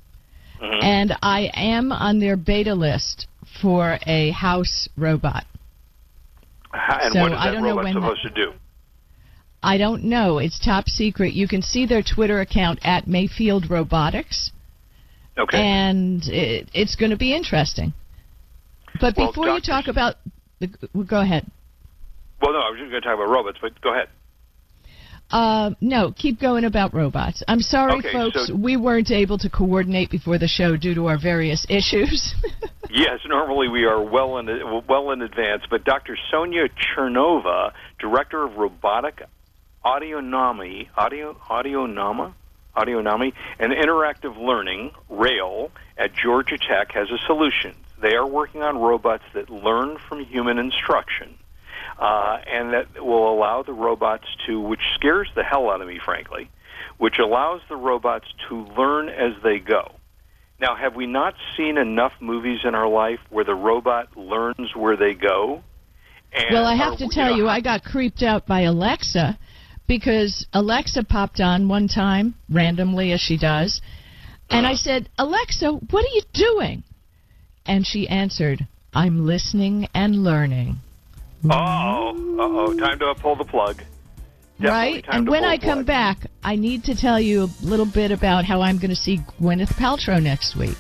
Mm-hmm. 0.65 0.83
and 0.83 1.17
I 1.23 1.51
am 1.55 1.93
on 1.93 2.21
their 2.21 2.37
beta 2.37 2.75
list 2.75 3.27
for 3.61 3.99
a 4.07 4.31
house 4.31 4.89
robot. 4.97 5.45
And 6.73 7.13
So, 7.13 7.21
what 7.21 7.33
is 7.33 7.39
I 7.39 7.47
that 7.47 7.53
don't 7.53 7.63
know 7.63 7.69
robot 7.77 7.85
when 7.85 7.93
supposed 7.95 8.23
to 8.23 8.31
do? 8.31 8.53
I 9.63 9.79
don't 9.79 10.05
know. 10.05 10.39
It's 10.39 10.59
top 10.59 10.89
secret. 10.89 11.33
You 11.35 11.49
can 11.49 11.63
see 11.63 11.87
their 11.87 12.03
Twitter 12.03 12.41
account 12.41 12.81
at 12.83 13.07
Mayfield 13.07 13.71
Robotics, 13.71 14.51
Okay. 15.39 15.57
and 15.59 16.23
it, 16.29 16.69
it's 16.75 16.97
going 16.97 17.11
to 17.11 17.17
be 17.17 17.35
interesting. 17.35 17.93
But 19.01 19.17
Well, 19.17 19.29
before 19.29 19.49
you 19.49 19.61
talk 19.61 19.89
about, 19.89 20.17
the, 20.61 20.69
well, 20.95 21.05
go 21.05 21.21
ahead. 21.21 21.51
well, 22.43 22.53
no, 22.53 22.59
I 22.61 22.71
was 22.71 22.79
just 22.79 22.91
going 22.91 23.03
to 23.03 23.09
talk 23.09 23.15
about 23.15 23.29
robots, 23.31 23.59
but 23.61 23.81
go 23.81 23.93
ahead. 23.93 24.09
Uh, 25.35 25.71
no, 25.81 26.13
keep 26.17 26.41
going 26.41 26.63
about 26.65 26.95
robots. 26.95 27.43
I'm 27.49 27.59
sorry, 27.61 27.95
Okay, 27.99 28.13
folks, 28.13 28.47
so- 28.47 28.55
we 28.55 28.77
weren't 28.77 29.11
able 29.11 29.37
to 29.39 29.51
coordinate 29.51 30.09
before 30.09 30.39
the 30.39 30.47
show 30.47 30.77
due 30.77 30.95
to 30.95 31.07
our 31.07 31.19
various 31.19 31.67
issues. 31.69 32.33
Yes, 32.89 33.19
normally 33.27 33.67
we 33.67 33.85
are 33.85 34.01
well 34.01 34.39
in 34.39 34.47
well 34.89 35.11
in 35.11 35.23
advance, 35.23 35.65
but 35.69 35.83
Dr. 35.83 36.17
Sonia 36.31 36.69
Chernova, 36.69 37.73
director 37.99 38.45
of 38.45 38.57
robotic 38.57 39.23
audionomy, 39.85 40.87
audio 40.97 41.35
audionoma, 41.51 42.33
audionomy, 42.77 43.33
and 43.59 43.73
interactive 43.73 44.39
learning 44.39 44.93
(RAIL) 45.09 45.73
at 45.99 46.15
Georgia 46.15 46.59
Tech, 46.59 46.93
has 46.93 47.09
a 47.11 47.19
solution. 47.27 47.75
They 48.01 48.15
are 48.15 48.27
working 48.27 48.63
on 48.63 48.79
robots 48.79 49.25
that 49.35 49.51
learn 49.51 49.99
from 50.09 50.25
human 50.25 50.59
instruction, 50.59 51.35
uh, 51.99 52.39
and 52.47 52.73
that 52.73 53.03
will 53.05 53.33
allow 53.33 53.63
the 53.63 53.73
robots 53.73 54.27
to, 54.47 54.61
which 54.61 54.81
scares 54.95 55.29
the 55.35 55.43
hell 55.43 55.71
out 55.71 55.81
of 55.81 55.89
me, 55.89 55.99
frankly, 56.05 56.51
which 56.99 57.19
allows 57.19 57.61
the 57.69 57.77
robots 57.77 58.27
to 58.49 58.65
learn 58.77 59.09
as 59.09 59.33
they 59.43 59.59
go. 59.59 59.93
Now, 60.61 60.77
have 60.77 60.95
we 60.95 61.07
not 61.07 61.35
seen 61.57 61.79
enough 61.79 62.13
movies 62.21 62.61
in 62.65 62.75
our 62.75 62.89
life 62.89 63.21
where 63.31 63.45
the 63.45 63.55
robot 63.55 64.17
learns 64.17 64.75
where 64.75 64.97
they 64.97 65.15
go? 65.15 65.63
And 66.33 66.47
well, 66.53 66.65
I 66.65 66.75
have 66.75 66.95
are- 66.95 66.97
to 66.97 67.09
tell 67.09 67.31
know, 67.31 67.37
you, 67.37 67.49
I 67.49 67.61
got 67.61 67.85
creeped 67.85 68.23
out 68.23 68.47
by 68.47 68.63
Alexa 68.63 69.39
because 69.87 70.47
Alexa 70.53 71.05
popped 71.05 71.41
on 71.41 71.69
one 71.69 71.89
time, 71.89 72.35
randomly 72.49 73.13
as 73.13 73.21
she 73.21 73.37
does, 73.37 73.81
and 74.51 74.67
I 74.67 74.75
said, 74.75 75.09
Alexa, 75.19 75.71
what 75.91 76.05
are 76.05 76.15
you 76.15 76.23
doing? 76.33 76.85
And 77.67 77.87
she 77.87 78.09
answered, 78.09 78.67
I'm 78.93 79.27
listening 79.27 79.89
and 79.95 80.23
learning. 80.23 80.77
Uh-oh, 81.51 82.37
uh-oh, 82.41 82.75
time 82.79 82.99
to 82.99 83.15
pull 83.17 83.37
the 83.37 83.45
plug. 83.45 83.83
Definitely 84.61 84.69
right? 84.95 85.05
And 85.09 85.29
when 85.29 85.45
I 85.45 85.59
come 85.59 85.79
plug. 85.79 85.87
back, 85.87 86.19
I 86.43 86.57
need 86.57 86.85
to 86.85 86.95
tell 86.95 87.21
you 87.21 87.45
a 87.45 87.51
little 87.65 87.87
bit 87.87 88.11
about 88.11 88.45
how 88.45 88.61
I'm 88.63 88.79
going 88.79 88.91
to 88.91 88.97
see 88.97 89.19
Gwyneth 89.41 89.75
Paltrow 89.75 90.23
next 90.23 90.57
week. 90.57 90.77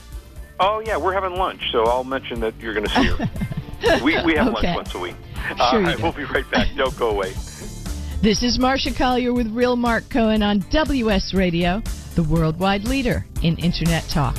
Oh, 0.61 0.81
yeah, 0.87 0.97
we're 0.97 1.13
having 1.13 1.37
lunch, 1.37 1.71
so 1.73 1.85
I'll 1.85 2.05
mention 2.05 2.41
that 2.41 2.55
you're 2.61 2.75
going 2.75 2.87
to 2.87 2.91
see 2.93 3.07
her. 3.07 4.05
we, 4.05 4.23
we 4.25 4.35
have 4.37 4.47
Okay. 4.55 4.75
lunch 4.75 4.77
once 4.77 4.95
a 4.95 4.99
week. 4.99 5.17
Sure 5.49 5.61
uh, 5.61 5.79
you 5.79 5.85
right, 5.87 5.97
do. 5.97 6.03
we'll 6.03 6.13
be 6.13 6.25
right 6.25 6.49
back. 6.51 6.69
Don't 6.77 6.97
go 6.97 7.11
away. 7.11 7.33
This 8.23 8.43
is 8.43 8.57
Marsha 8.57 8.97
Collier 8.97 9.35
with 9.35 9.49
Real 9.49 9.77
Mark 9.77 10.09
Cohen 10.09 10.43
on 10.43 10.61
WS 10.71 11.35
Radio, 11.35 11.83
the 12.15 12.23
worldwide 12.23 12.85
leader 12.85 13.27
in 13.43 13.55
Internet 13.59 14.05
talk. 14.09 14.39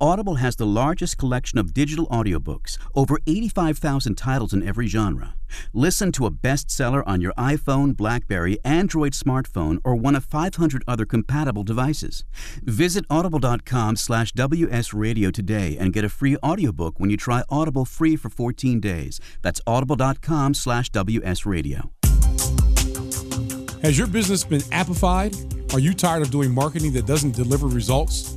Audible 0.00 0.36
has 0.36 0.56
the 0.56 0.66
largest 0.66 1.18
collection 1.18 1.58
of 1.58 1.74
digital 1.74 2.06
audiobooks, 2.08 2.78
over 2.94 3.18
85,000 3.26 4.14
titles 4.14 4.52
in 4.52 4.66
every 4.66 4.86
genre. 4.86 5.34
Listen 5.72 6.12
to 6.12 6.26
a 6.26 6.30
bestseller 6.30 7.02
on 7.06 7.20
your 7.20 7.32
iPhone, 7.34 7.96
Blackberry, 7.96 8.58
Android 8.64 9.12
smartphone, 9.12 9.78
or 9.84 9.94
one 9.94 10.16
of 10.16 10.24
500 10.24 10.82
other 10.88 11.04
compatible 11.06 11.62
devices. 11.62 12.24
Visit 12.62 13.04
audible.com 13.10 13.96
slash 13.96 14.32
wsradio 14.32 15.32
today 15.32 15.76
and 15.78 15.92
get 15.92 16.04
a 16.04 16.08
free 16.08 16.36
audiobook 16.38 16.98
when 16.98 17.10
you 17.10 17.16
try 17.16 17.42
Audible 17.48 17.84
free 17.84 18.16
for 18.16 18.30
14 18.30 18.80
days. 18.80 19.20
That's 19.42 19.60
audible.com 19.66 20.54
slash 20.54 20.90
wsradio. 20.90 21.90
Has 23.82 23.96
your 23.96 24.06
business 24.06 24.42
been 24.42 24.62
appified? 24.72 25.72
Are 25.72 25.78
you 25.78 25.94
tired 25.94 26.22
of 26.22 26.30
doing 26.30 26.52
marketing 26.52 26.92
that 26.94 27.06
doesn't 27.06 27.36
deliver 27.36 27.68
results? 27.68 28.36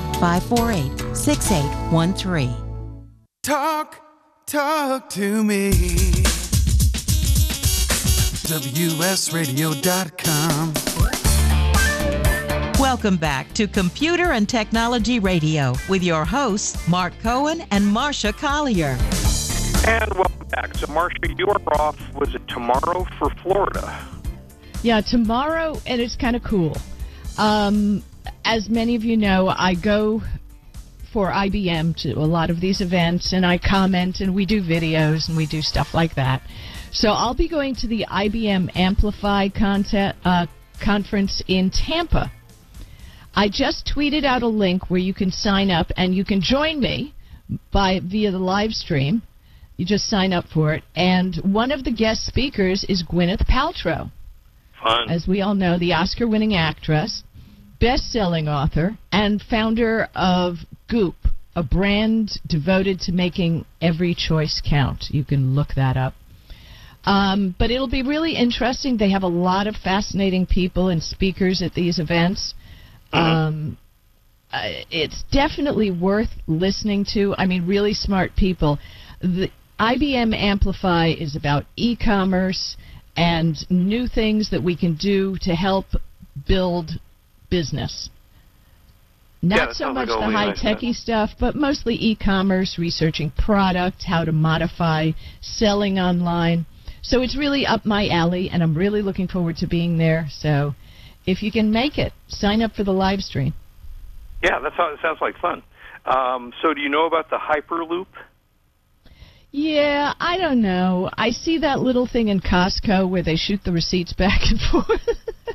548 0.21 1.17
6813. 1.17 2.53
Talk, 3.41 3.99
talk 4.45 5.09
to 5.09 5.43
me. 5.43 5.71
WSRadio.com. 8.45 10.73
Welcome 12.79 13.17
back 13.17 13.51
to 13.53 13.65
Computer 13.65 14.33
and 14.33 14.47
Technology 14.47 15.17
Radio 15.17 15.73
with 15.89 16.03
your 16.03 16.23
hosts, 16.23 16.87
Mark 16.87 17.13
Cohen 17.23 17.63
and 17.71 17.83
Marsha 17.83 18.31
Collier. 18.31 18.95
And 19.87 20.13
welcome 20.13 20.47
back. 20.49 20.75
So, 20.75 20.85
Marsha, 20.85 21.35
you 21.35 21.47
are 21.47 21.59
off, 21.79 21.97
was 22.13 22.35
it 22.35 22.47
tomorrow 22.47 23.07
for 23.17 23.31
Florida? 23.41 24.07
Yeah, 24.83 25.01
tomorrow, 25.01 25.81
and 25.87 25.99
it's 25.99 26.15
kind 26.15 26.35
of 26.35 26.43
cool. 26.43 26.77
Um, 27.39 28.03
as 28.43 28.69
many 28.69 28.95
of 28.95 29.03
you 29.03 29.17
know, 29.17 29.47
I 29.49 29.75
go 29.75 30.21
for 31.11 31.29
IBM 31.31 31.95
to 32.03 32.13
a 32.13 32.25
lot 32.25 32.49
of 32.49 32.61
these 32.61 32.81
events, 32.81 33.33
and 33.33 33.45
I 33.45 33.57
comment, 33.57 34.21
and 34.21 34.33
we 34.33 34.45
do 34.45 34.61
videos, 34.61 35.27
and 35.27 35.35
we 35.35 35.45
do 35.45 35.61
stuff 35.61 35.93
like 35.93 36.15
that. 36.15 36.41
So 36.91 37.09
I'll 37.09 37.35
be 37.35 37.49
going 37.49 37.75
to 37.75 37.87
the 37.87 38.05
IBM 38.09 38.75
Amplify 38.75 39.49
content, 39.49 40.15
uh, 40.23 40.47
conference 40.83 41.41
in 41.47 41.69
Tampa. 41.69 42.31
I 43.33 43.49
just 43.49 43.89
tweeted 43.93 44.25
out 44.25 44.43
a 44.43 44.47
link 44.47 44.89
where 44.89 44.99
you 44.99 45.13
can 45.13 45.31
sign 45.31 45.69
up, 45.69 45.91
and 45.97 46.15
you 46.15 46.25
can 46.25 46.41
join 46.41 46.79
me 46.79 47.13
by 47.71 47.99
via 48.03 48.31
the 48.31 48.39
live 48.39 48.71
stream. 48.71 49.21
You 49.77 49.85
just 49.85 50.09
sign 50.09 50.31
up 50.31 50.45
for 50.53 50.73
it, 50.73 50.83
and 50.95 51.35
one 51.37 51.71
of 51.71 51.83
the 51.83 51.91
guest 51.91 52.25
speakers 52.25 52.85
is 52.87 53.03
Gwyneth 53.03 53.47
Paltrow 53.47 54.11
Fun. 54.83 55.09
as 55.09 55.27
we 55.27 55.41
all 55.41 55.55
know, 55.55 55.77
the 55.77 55.93
Oscar 55.93 56.27
winning 56.27 56.55
actress, 56.55 57.23
best 57.81 58.11
selling 58.11 58.47
author, 58.47 58.97
and 59.11 59.41
founder 59.41 60.07
of 60.15 60.57
Goop, 60.87 61.15
a 61.55 61.63
brand 61.63 62.39
devoted 62.47 62.99
to 63.01 63.11
making 63.11 63.65
every 63.81 64.15
choice 64.15 64.61
count. 64.63 65.05
You 65.09 65.25
can 65.25 65.55
look 65.55 65.69
that 65.75 65.97
up. 65.97 66.13
Um, 67.03 67.55
but 67.57 67.71
it'll 67.71 67.89
be 67.89 68.03
really 68.03 68.35
interesting. 68.35 68.97
They 68.97 69.09
have 69.09 69.23
a 69.23 69.27
lot 69.27 69.65
of 69.65 69.75
fascinating 69.75 70.45
people 70.45 70.89
and 70.89 71.01
speakers 71.01 71.63
at 71.63 71.73
these 71.73 71.97
events. 71.97 72.53
Um, 73.11 73.77
uh, 74.53 74.85
it's 74.91 75.23
definitely 75.31 75.89
worth 75.89 76.29
listening 76.47 77.05
to. 77.13 77.33
I 77.37 77.47
mean, 77.47 77.65
really 77.65 77.93
smart 77.95 78.35
people. 78.35 78.77
The 79.19 79.49
IBM 79.79 80.35
Amplify 80.35 81.07
is 81.07 81.35
about 81.35 81.65
e-commerce 81.75 82.77
and 83.17 83.57
new 83.71 84.07
things 84.07 84.51
that 84.51 84.61
we 84.61 84.77
can 84.77 84.95
do 84.95 85.37
to 85.41 85.55
help 85.55 85.87
build 86.47 86.91
business. 87.51 88.09
Not 89.43 89.69
that 89.69 89.75
so 89.75 89.93
much 89.93 90.09
like 90.09 90.19
the 90.19 90.31
high 90.31 90.53
techy 90.53 90.93
stuff, 90.93 91.31
but 91.39 91.55
mostly 91.55 91.95
e-commerce, 91.95 92.77
researching 92.77 93.31
product, 93.31 94.03
how 94.03 94.23
to 94.23 94.31
modify, 94.31 95.11
selling 95.41 95.99
online. 95.99 96.65
So 97.01 97.21
it's 97.21 97.35
really 97.35 97.65
up 97.65 97.85
my 97.85 98.07
alley, 98.07 98.49
and 98.51 98.61
I'm 98.61 98.75
really 98.75 99.01
looking 99.01 99.27
forward 99.27 99.57
to 99.57 99.67
being 99.67 99.97
there. 99.97 100.27
So 100.29 100.75
if 101.25 101.41
you 101.41 101.51
can 101.51 101.71
make 101.71 101.97
it, 101.97 102.13
sign 102.27 102.61
up 102.61 102.73
for 102.73 102.83
the 102.83 102.93
live 102.93 103.21
stream. 103.21 103.53
Yeah, 104.43 104.59
that 104.59 104.73
sounds, 104.77 104.99
sounds 105.01 105.19
like 105.21 105.37
fun. 105.37 105.63
Um, 106.05 106.53
so, 106.61 106.73
do 106.73 106.81
you 106.81 106.89
know 106.89 107.05
about 107.05 107.29
the 107.29 107.37
Hyperloop? 107.37 108.07
Yeah, 109.51 110.13
I 110.19 110.37
don't 110.37 110.61
know. 110.61 111.09
I 111.17 111.31
see 111.31 111.59
that 111.59 111.81
little 111.81 112.07
thing 112.07 112.29
in 112.29 112.39
Costco 112.39 113.09
where 113.09 113.21
they 113.21 113.35
shoot 113.35 113.59
the 113.65 113.71
receipts 113.73 114.13
back 114.13 114.41
and 114.49 114.59
forth. 114.71 115.01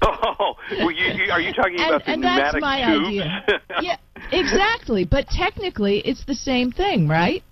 Oh, 0.03 0.55
well, 0.71 0.91
you, 0.91 1.07
you, 1.25 1.33
are 1.33 1.41
you 1.41 1.55
talking 1.55 1.77
and, 1.81 1.89
about 1.89 2.05
the 2.05 2.13
and 2.13 2.23
that's 2.23 2.55
pneumatic 2.55 2.61
my 2.61 2.93
tubes? 2.93 3.07
idea. 3.07 3.43
yeah, 3.83 3.97
exactly. 4.31 5.05
But 5.05 5.29
technically, 5.29 6.01
it's 6.01 6.25
the 6.27 6.35
same 6.35 6.73
thing, 6.73 7.09
right? 7.09 7.43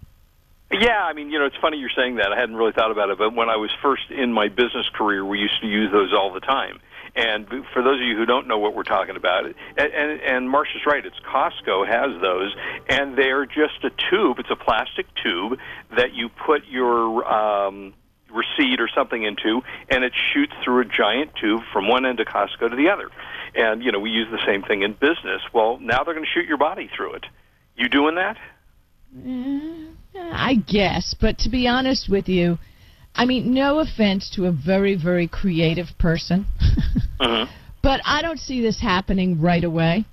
Yeah, 0.70 1.04
I 1.04 1.14
mean, 1.14 1.30
you 1.30 1.38
know, 1.38 1.46
it's 1.46 1.56
funny 1.60 1.78
you're 1.78 1.90
saying 1.96 2.16
that. 2.16 2.32
I 2.32 2.38
hadn't 2.38 2.56
really 2.56 2.72
thought 2.72 2.90
about 2.90 3.08
it, 3.10 3.18
but 3.18 3.34
when 3.34 3.48
I 3.48 3.56
was 3.56 3.70
first 3.80 4.10
in 4.10 4.32
my 4.32 4.48
business 4.48 4.88
career, 4.94 5.24
we 5.24 5.38
used 5.38 5.60
to 5.62 5.66
use 5.66 5.90
those 5.92 6.12
all 6.12 6.32
the 6.32 6.40
time. 6.40 6.80
And 7.16 7.46
for 7.72 7.82
those 7.82 8.00
of 8.00 8.06
you 8.06 8.16
who 8.16 8.26
don't 8.26 8.48
know 8.48 8.58
what 8.58 8.74
we're 8.74 8.82
talking 8.82 9.14
about, 9.16 9.44
and, 9.44 9.54
and, 9.78 10.20
and 10.20 10.48
Marsha's 10.48 10.84
right, 10.84 11.04
it's 11.04 11.18
Costco 11.20 11.86
has 11.86 12.20
those, 12.20 12.54
and 12.88 13.16
they're 13.16 13.46
just 13.46 13.84
a 13.84 13.90
tube. 14.10 14.40
It's 14.40 14.50
a 14.50 14.56
plastic 14.56 15.06
tube 15.22 15.58
that 15.96 16.12
you 16.12 16.28
put 16.28 16.66
your 16.66 17.24
um, 17.24 17.94
receipt 18.30 18.80
or 18.80 18.88
something 18.92 19.22
into, 19.22 19.62
and 19.88 20.02
it 20.02 20.12
shoots 20.32 20.52
through 20.64 20.80
a 20.80 20.84
giant 20.84 21.30
tube 21.40 21.62
from 21.72 21.88
one 21.88 22.04
end 22.04 22.18
of 22.18 22.26
Costco 22.26 22.70
to 22.70 22.76
the 22.76 22.90
other. 22.90 23.08
And 23.54 23.82
you 23.82 23.92
know, 23.92 24.00
we 24.00 24.10
use 24.10 24.28
the 24.30 24.44
same 24.44 24.62
thing 24.62 24.82
in 24.82 24.92
business. 24.94 25.40
Well, 25.52 25.78
now 25.78 26.02
they're 26.02 26.14
going 26.14 26.26
to 26.26 26.30
shoot 26.32 26.46
your 26.46 26.58
body 26.58 26.90
through 26.94 27.14
it. 27.14 27.26
You 27.76 27.88
doing 27.88 28.16
that? 28.16 28.36
I 30.16 30.54
guess. 30.54 31.14
But 31.20 31.38
to 31.38 31.48
be 31.48 31.68
honest 31.68 32.08
with 32.10 32.28
you, 32.28 32.58
I 33.14 33.26
mean, 33.26 33.54
no 33.54 33.78
offense 33.78 34.30
to 34.34 34.46
a 34.46 34.52
very, 34.52 34.96
very 34.96 35.28
creative 35.28 35.86
person, 35.98 36.46
Mm-hmm. 37.20 37.50
but 37.82 38.00
I 38.04 38.22
don't 38.22 38.38
see 38.40 38.60
this 38.60 38.80
happening 38.80 39.40
right 39.40 39.62
away. 39.62 40.04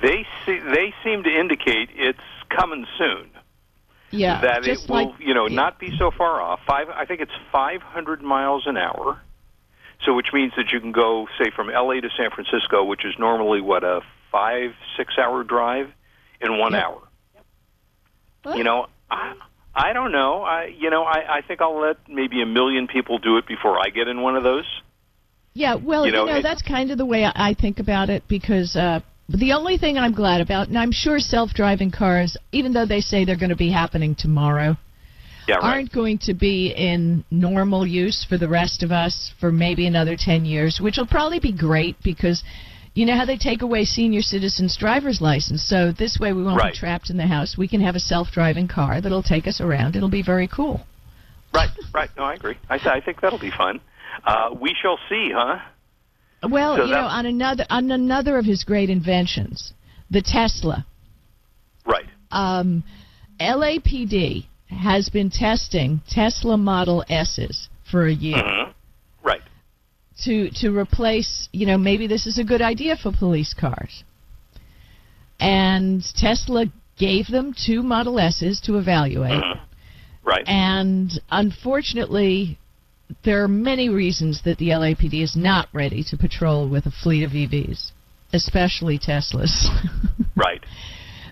They 0.00 0.24
see, 0.46 0.58
they 0.60 0.94
seem 1.02 1.24
to 1.24 1.30
indicate 1.40 1.88
it's 1.94 2.18
coming 2.56 2.86
soon. 2.98 3.30
Yeah, 4.10 4.40
that 4.40 4.66
it 4.66 4.78
will, 4.88 5.10
like 5.10 5.20
you 5.20 5.34
know, 5.34 5.48
not 5.48 5.78
be 5.78 5.90
so 5.98 6.10
far 6.16 6.40
off. 6.40 6.60
Five, 6.66 6.88
I 6.88 7.04
think 7.04 7.20
it's 7.20 7.32
500 7.52 8.22
miles 8.22 8.62
an 8.66 8.76
hour. 8.76 9.20
So, 10.06 10.14
which 10.14 10.28
means 10.32 10.52
that 10.56 10.70
you 10.72 10.80
can 10.80 10.92
go, 10.92 11.26
say, 11.42 11.50
from 11.54 11.68
L.A. 11.68 12.00
to 12.00 12.08
San 12.16 12.30
Francisco, 12.30 12.84
which 12.84 13.04
is 13.04 13.14
normally 13.18 13.60
what 13.60 13.82
a 13.82 14.00
five, 14.30 14.70
six-hour 14.96 15.42
drive, 15.42 15.88
in 16.40 16.56
one 16.56 16.72
Yep. 16.72 16.82
hour. 16.84 17.02
You 18.56 18.62
know, 18.62 18.86
I, 19.10 19.34
I 19.78 19.92
don't 19.92 20.10
know. 20.12 20.42
I, 20.42 20.64
you 20.76 20.90
know, 20.90 21.04
I, 21.04 21.38
I 21.38 21.40
think 21.46 21.60
I'll 21.60 21.80
let 21.80 21.96
maybe 22.08 22.42
a 22.42 22.46
million 22.46 22.88
people 22.88 23.18
do 23.18 23.36
it 23.38 23.46
before 23.46 23.78
I 23.78 23.90
get 23.90 24.08
in 24.08 24.20
one 24.22 24.34
of 24.36 24.42
those. 24.42 24.64
Yeah, 25.54 25.76
well, 25.76 26.04
You 26.04 26.12
you 26.12 26.18
know, 26.18 26.24
know, 26.26 26.36
it- 26.38 26.42
that's 26.42 26.62
kind 26.62 26.90
of 26.90 26.98
the 26.98 27.06
way 27.06 27.24
I 27.24 27.32
I 27.50 27.54
think 27.54 27.78
about 27.78 28.10
it 28.10 28.22
because 28.28 28.74
uh, 28.76 29.00
the 29.28 29.52
only 29.52 29.76
thing 29.78 29.96
I'm 29.96 30.12
glad 30.12 30.40
about, 30.40 30.68
and 30.68 30.76
I'm 30.78 30.92
sure 30.92 31.18
self-driving 31.20 31.92
cars, 31.92 32.36
even 32.52 32.72
though 32.72 32.86
they 32.86 33.00
say 33.00 33.24
they're 33.24 33.36
going 33.44 33.50
to 33.50 33.56
be 33.56 33.70
happening 33.70 34.14
tomorrow, 34.16 34.76
Yeah, 35.46 35.56
right. 35.56 35.64
aren't 35.64 35.92
going 35.92 36.18
to 36.28 36.34
be 36.34 36.74
in 36.76 37.24
normal 37.30 37.86
use 37.86 38.24
for 38.28 38.36
the 38.38 38.48
rest 38.48 38.82
of 38.82 38.90
us 38.90 39.32
for 39.40 39.52
maybe 39.52 39.86
another 39.86 40.16
10 40.18 40.44
years, 40.44 40.80
which 40.80 40.96
will 40.98 41.06
probably 41.06 41.40
be 41.40 41.52
great 41.52 41.96
because 42.02 42.42
you 42.98 43.06
know 43.06 43.16
how 43.16 43.24
they 43.24 43.36
take 43.36 43.62
away 43.62 43.84
senior 43.84 44.22
citizens' 44.22 44.76
driver's 44.76 45.20
license. 45.20 45.62
So 45.62 45.92
this 45.92 46.18
way 46.18 46.32
we 46.32 46.42
won't 46.42 46.58
Right. 46.58 46.72
be 46.72 46.78
trapped 46.78 47.10
in 47.10 47.16
the 47.16 47.28
house. 47.28 47.56
We 47.56 47.68
can 47.68 47.80
have 47.80 47.94
a 47.94 48.00
self-driving 48.00 48.66
car 48.66 49.00
that'll 49.00 49.22
take 49.22 49.46
us 49.46 49.60
around. 49.60 49.94
It'll 49.94 50.08
be 50.08 50.22
very 50.22 50.48
cool. 50.48 50.84
Right, 51.54 51.70
right. 51.94 52.10
No, 52.16 52.24
I 52.24 52.34
agree. 52.34 52.56
I, 52.68 52.76
th- 52.78 52.88
I 52.92 53.00
think 53.00 53.20
that'll 53.20 53.38
be 53.38 53.52
fun. 53.52 53.80
Uh, 54.24 54.50
we 54.60 54.74
shall 54.82 54.98
see, 55.08 55.30
huh? 55.32 55.60
Well, 56.48 56.76
So 56.76 56.84
you 56.86 56.90
know, 56.92 57.02
on 57.04 57.24
another 57.26 57.66
on 57.70 57.90
another 57.92 58.36
of 58.36 58.44
his 58.44 58.64
great 58.64 58.90
inventions, 58.90 59.72
the 60.10 60.20
Tesla. 60.22 60.84
Right. 61.86 62.06
Um, 62.32 62.82
LAPD 63.40 64.46
has 64.70 65.08
been 65.08 65.30
testing 65.30 66.00
Tesla 66.08 66.56
Model 66.56 67.04
S's 67.08 67.68
for 67.90 68.06
a 68.06 68.12
year. 68.12 68.42
Mhm. 68.42 68.67
To 70.24 70.50
to 70.60 70.76
replace 70.76 71.48
you 71.52 71.64
know 71.66 71.78
maybe 71.78 72.06
this 72.08 72.26
is 72.26 72.38
a 72.38 72.44
good 72.44 72.60
idea 72.60 72.96
for 72.96 73.12
police 73.12 73.54
cars 73.54 74.02
and 75.38 76.02
tesla 76.16 76.66
gave 76.98 77.28
them 77.28 77.54
two 77.66 77.82
model 77.84 78.18
s's 78.18 78.60
to 78.62 78.78
evaluate 78.78 79.30
Mhm. 79.44 79.60
Right. 80.24 80.42
and 80.48 81.20
unfortunately 81.30 82.58
there 83.22 83.42
are 83.44 83.48
many 83.48 83.88
reasons 83.88 84.42
that 84.42 84.58
the 84.58 84.70
lapd 84.70 85.14
is 85.22 85.36
not 85.36 85.68
ready 85.72 86.02
to 86.10 86.16
patrol 86.16 86.68
with 86.68 86.86
a 86.86 86.90
fleet 86.90 87.22
of 87.22 87.30
evs 87.30 87.92
especially 88.32 88.98
teslas 88.98 89.68
right. 90.36 90.64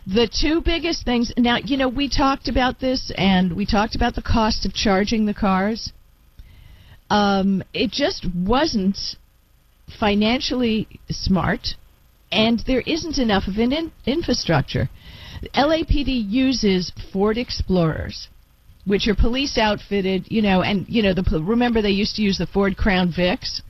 the 0.07 0.29
two 0.29 0.61
biggest 0.61 1.05
things 1.05 1.33
now 1.37 1.57
you 1.57 1.77
know 1.77 1.88
we 1.88 2.09
talked 2.09 2.46
about 2.46 2.79
this 2.79 3.11
and 3.18 3.55
we 3.57 3.66
talked 3.66 3.96
about 3.96 4.14
the 4.14 4.22
cost 4.22 4.64
of 4.64 4.72
charging 4.72 5.27
the 5.27 5.35
cars 5.35 5.92
um, 7.11 7.62
it 7.73 7.90
just 7.90 8.27
wasn't 8.35 8.99
financially 9.99 10.88
smart 11.09 11.69
and 12.33 12.62
there 12.66 12.83
isn't 12.87 13.19
enough 13.19 13.45
of 13.47 13.57
an 13.57 13.73
in- 13.73 13.92
infrastructure 14.05 14.88
lapd 15.55 16.07
uses 16.29 16.90
ford 17.12 17.38
explorers 17.38 18.29
which 18.85 19.07
are 19.07 19.14
police 19.14 19.57
outfitted 19.57 20.27
you 20.29 20.42
know 20.42 20.61
and 20.61 20.85
you 20.88 21.03
know 21.03 21.14
the 21.14 21.23
remember 21.40 21.81
they 21.81 21.90
used 21.90 22.16
to 22.16 22.23
use 22.23 22.37
the 22.37 22.47
ford 22.47 22.77
crown 22.77 23.12
vics 23.12 23.62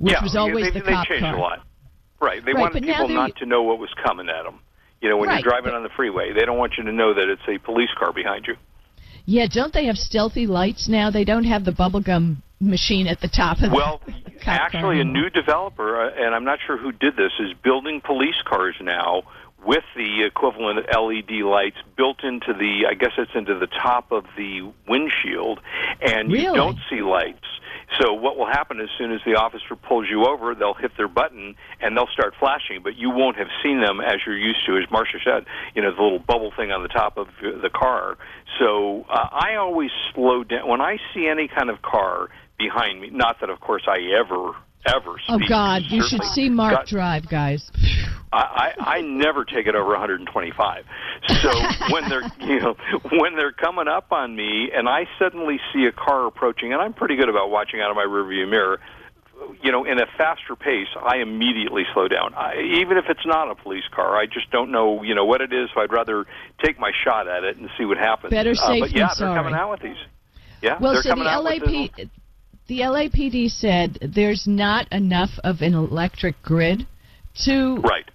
which 0.00 0.14
yeah, 0.14 0.22
was 0.22 0.34
always 0.34 0.64
they, 0.72 0.80
the 0.80 0.84
they 0.84 0.92
cop 0.92 1.06
changed 1.06 1.22
car 1.22 1.36
a 1.36 1.40
lot. 1.40 1.58
Right. 2.20 2.44
They 2.44 2.52
Right, 2.52 2.60
wanted 2.60 2.82
people 2.82 3.08
not 3.08 3.36
to 3.36 3.46
know 3.46 3.62
what 3.62 3.78
was 3.78 3.90
coming 4.04 4.28
at 4.28 4.44
them. 4.44 4.60
You 5.00 5.08
know, 5.08 5.16
when 5.16 5.28
Right, 5.28 5.42
you're 5.42 5.50
driving 5.50 5.72
on 5.72 5.82
the 5.82 5.88
freeway, 5.96 6.32
they 6.32 6.44
don't 6.44 6.58
want 6.58 6.74
you 6.76 6.84
to 6.84 6.92
know 6.92 7.14
that 7.14 7.28
it's 7.28 7.42
a 7.48 7.58
police 7.58 7.88
car 7.98 8.12
behind 8.12 8.46
you. 8.46 8.56
Yeah, 9.24 9.46
don't 9.50 9.72
they 9.72 9.86
have 9.86 9.96
stealthy 9.96 10.46
lights 10.46 10.88
now? 10.88 11.10
They 11.10 11.24
don't 11.24 11.44
have 11.44 11.64
the 11.64 11.72
bubblegum 11.72 12.42
machine 12.60 13.06
at 13.06 13.20
the 13.20 13.28
top 13.28 13.62
of 13.62 13.72
Well, 13.72 14.00
the 14.06 14.30
car 14.30 14.54
actually, 14.54 15.00
a 15.00 15.04
new 15.04 15.30
developer, 15.30 16.02
uh, 16.02 16.10
and 16.16 16.34
I'm 16.34 16.44
not 16.44 16.58
sure 16.66 16.76
who 16.76 16.92
did 16.92 17.16
this, 17.16 17.32
is 17.40 17.52
building 17.62 18.00
police 18.04 18.40
cars 18.44 18.76
now 18.80 19.22
with 19.64 19.84
the 19.94 20.24
equivalent 20.24 20.86
LED 20.86 21.44
lights 21.44 21.76
built 21.96 22.24
into 22.24 22.54
the, 22.54 22.86
I 22.88 22.94
guess 22.94 23.12
it's 23.18 23.32
into 23.34 23.58
the 23.58 23.66
top 23.66 24.10
of 24.10 24.24
the 24.36 24.72
windshield, 24.88 25.60
and 26.00 26.30
you 26.30 26.54
don't 26.54 26.78
see 26.88 27.02
lights. 27.02 27.44
So 27.98 28.12
what 28.12 28.38
will 28.38 28.46
happen 28.46 28.80
as 28.80 28.88
soon 28.96 29.12
as 29.12 29.20
the 29.26 29.34
officer 29.34 29.74
pulls 29.74 30.06
you 30.08 30.24
over, 30.24 30.54
they'll 30.54 30.74
hit 30.74 30.92
their 30.96 31.08
button 31.08 31.56
and 31.80 31.96
they'll 31.96 32.08
start 32.12 32.34
flashing, 32.38 32.80
but 32.82 32.96
you 32.96 33.10
won't 33.10 33.36
have 33.36 33.48
seen 33.62 33.80
them 33.80 34.00
as 34.00 34.20
you're 34.24 34.38
used 34.38 34.64
to. 34.66 34.76
As 34.76 34.84
Marsha 34.86 35.18
said, 35.24 35.44
you 35.74 35.82
know, 35.82 35.94
the 35.94 36.00
little 36.00 36.20
bubble 36.20 36.52
thing 36.56 36.70
on 36.70 36.82
the 36.82 36.88
top 36.88 37.16
of 37.18 37.26
the 37.40 37.68
car. 37.68 38.16
So 38.58 39.04
uh, 39.10 39.28
I 39.32 39.56
always 39.56 39.90
slow 40.14 40.44
down 40.44 40.68
when 40.68 40.80
I 40.80 40.98
see 41.12 41.26
any 41.26 41.48
kind 41.48 41.68
of 41.68 41.82
car 41.82 42.28
behind 42.60 43.00
me. 43.00 43.10
Not 43.10 43.40
that, 43.40 43.50
of 43.50 43.60
course, 43.60 43.82
I 43.88 43.98
ever 44.20 44.54
ever 44.86 45.16
Oh. 45.28 45.38
God, 45.46 45.82
you 45.88 46.02
should 46.02 46.24
see 46.24 46.48
Mark 46.48 46.86
drive, 46.86 47.28
guys. 47.28 47.70
I, 48.32 48.72
I 48.78 48.96
I 48.96 49.00
never 49.02 49.44
take 49.44 49.66
it 49.66 49.74
over 49.74 49.90
125. 49.90 50.84
So 51.28 51.50
when 51.90 52.08
they're 52.08 52.22
you 52.40 52.60
know 52.60 52.76
when 53.18 53.36
they're 53.36 53.52
coming 53.52 53.88
up 53.88 54.12
on 54.12 54.34
me 54.34 54.70
and 54.74 54.88
I 54.88 55.06
suddenly 55.18 55.60
see 55.72 55.84
a 55.84 55.92
car 55.92 56.26
approaching, 56.26 56.72
and 56.72 56.80
I'm 56.80 56.94
pretty 56.94 57.16
good 57.16 57.28
about 57.28 57.50
watching 57.50 57.80
out 57.80 57.90
of 57.90 57.96
my 57.96 58.04
rearview 58.04 58.48
mirror. 58.48 58.80
You 59.62 59.72
know, 59.72 59.84
in 59.84 59.98
a 59.98 60.06
faster 60.18 60.54
pace, 60.54 60.88
I 61.02 61.16
immediately 61.16 61.84
slow 61.94 62.08
down. 62.08 62.34
I, 62.34 62.60
even 62.80 62.98
if 62.98 63.06
it's 63.08 63.24
not 63.24 63.50
a 63.50 63.54
police 63.54 63.88
car, 63.90 64.14
I 64.16 64.26
just 64.26 64.50
don't 64.50 64.70
know, 64.70 65.02
you 65.02 65.14
know, 65.14 65.24
what 65.24 65.40
it 65.40 65.50
is. 65.50 65.70
So 65.74 65.80
I'd 65.80 65.92
rather 65.92 66.26
take 66.62 66.78
my 66.78 66.92
shot 67.04 67.26
at 67.26 67.42
it 67.42 67.56
and 67.56 67.70
see 67.78 67.86
what 67.86 67.96
happens. 67.96 68.30
Better 68.32 68.50
uh, 68.50 68.54
safe 68.54 68.80
but 68.80 68.88
than 68.90 68.98
yeah, 68.98 69.06
they're 69.06 69.14
sorry. 69.14 69.38
coming 69.38 69.54
out 69.54 69.70
with 69.70 69.80
these. 69.80 69.96
Yeah, 70.60 70.76
Well, 70.78 70.92
they're 70.92 71.02
so 71.02 71.08
the 71.08 71.14
coming 71.14 71.26
out 71.26 71.42
with 71.42 71.62
LAP, 71.62 72.10
the 72.70 72.82
LAPD 72.82 73.50
said 73.50 73.98
there's 74.14 74.46
not 74.46 74.86
enough 74.92 75.30
of 75.42 75.60
an 75.60 75.74
electric 75.74 76.40
grid 76.40 76.86
to 77.44 77.78
right. 77.78 78.08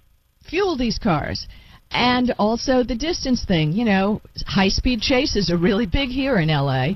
fuel 0.48 0.78
these 0.78 0.98
cars. 0.98 1.46
And 1.90 2.34
also 2.38 2.82
the 2.82 2.96
distance 2.96 3.44
thing, 3.44 3.72
you 3.72 3.84
know, 3.84 4.22
high 4.46 4.70
speed 4.70 5.02
chases 5.02 5.50
are 5.50 5.58
really 5.58 5.84
big 5.84 6.08
here 6.08 6.38
in 6.38 6.48
LA. 6.48 6.94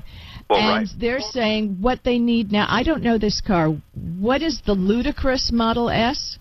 Well, 0.49 0.59
and 0.59 0.87
right. 0.87 0.87
they're 0.99 1.19
saying 1.19 1.77
what 1.79 1.99
they 2.03 2.17
need 2.17 2.51
now. 2.51 2.65
I 2.67 2.81
don't 2.81 3.03
know 3.03 3.19
this 3.19 3.41
car. 3.41 3.69
What 3.93 4.41
is 4.41 4.63
the 4.65 4.73
ludicrous 4.73 5.51
Model 5.51 5.91
S? 5.91 6.39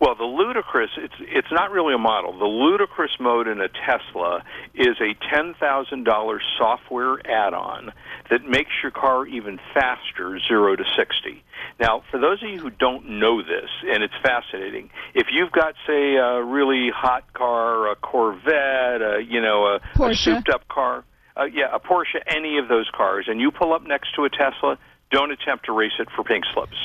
Well, 0.00 0.14
the 0.14 0.24
ludicrous 0.24 0.90
it's 0.96 1.14
it's 1.20 1.52
not 1.52 1.70
really 1.70 1.94
a 1.94 1.98
model. 1.98 2.38
The 2.38 2.46
ludicrous 2.46 3.10
mode 3.20 3.46
in 3.46 3.60
a 3.60 3.68
Tesla 3.68 4.42
is 4.74 4.96
a 4.98 5.14
ten 5.30 5.54
thousand 5.60 6.04
dollar 6.04 6.40
software 6.56 7.18
add-on 7.26 7.92
that 8.30 8.44
makes 8.48 8.70
your 8.82 8.92
car 8.92 9.26
even 9.26 9.60
faster, 9.74 10.38
zero 10.48 10.74
to 10.74 10.84
sixty. 10.96 11.44
Now, 11.78 12.02
for 12.10 12.18
those 12.18 12.42
of 12.42 12.48
you 12.48 12.58
who 12.58 12.70
don't 12.70 13.20
know 13.20 13.42
this, 13.42 13.68
and 13.86 14.02
it's 14.02 14.14
fascinating, 14.22 14.88
if 15.14 15.26
you've 15.30 15.52
got, 15.52 15.74
say, 15.86 16.16
a 16.16 16.42
really 16.42 16.90
hot 16.94 17.30
car, 17.34 17.90
a 17.90 17.96
Corvette, 17.96 19.02
a, 19.02 19.22
you 19.26 19.40
know, 19.42 19.64
a, 19.66 19.80
a 20.02 20.14
souped-up 20.14 20.68
car, 20.68 21.04
uh, 21.36 21.44
yeah, 21.44 21.74
a 21.74 21.78
Porsche, 21.78 22.20
any 22.26 22.58
of 22.58 22.68
those 22.68 22.88
cars, 22.94 23.26
and 23.28 23.40
you 23.40 23.50
pull 23.50 23.72
up 23.72 23.86
next 23.86 24.14
to 24.16 24.24
a 24.24 24.30
Tesla, 24.30 24.78
don't 25.10 25.30
attempt 25.30 25.66
to 25.66 25.72
race 25.72 25.92
it 25.98 26.08
for 26.14 26.24
pink 26.24 26.44
slips 26.54 26.76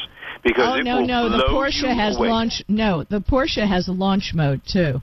because 0.43 0.73
oh 0.73 0.79
it 0.79 0.83
no, 0.83 0.99
will 1.01 1.07
no, 1.07 1.29
the 1.29 1.43
Porsche 1.49 1.93
has 1.93 2.17
away. 2.17 2.29
launch. 2.29 2.63
No, 2.67 3.03
the 3.03 3.19
Porsche 3.19 3.67
has 3.67 3.88
a 3.88 3.91
launch 3.91 4.33
mode 4.33 4.61
too, 4.67 5.01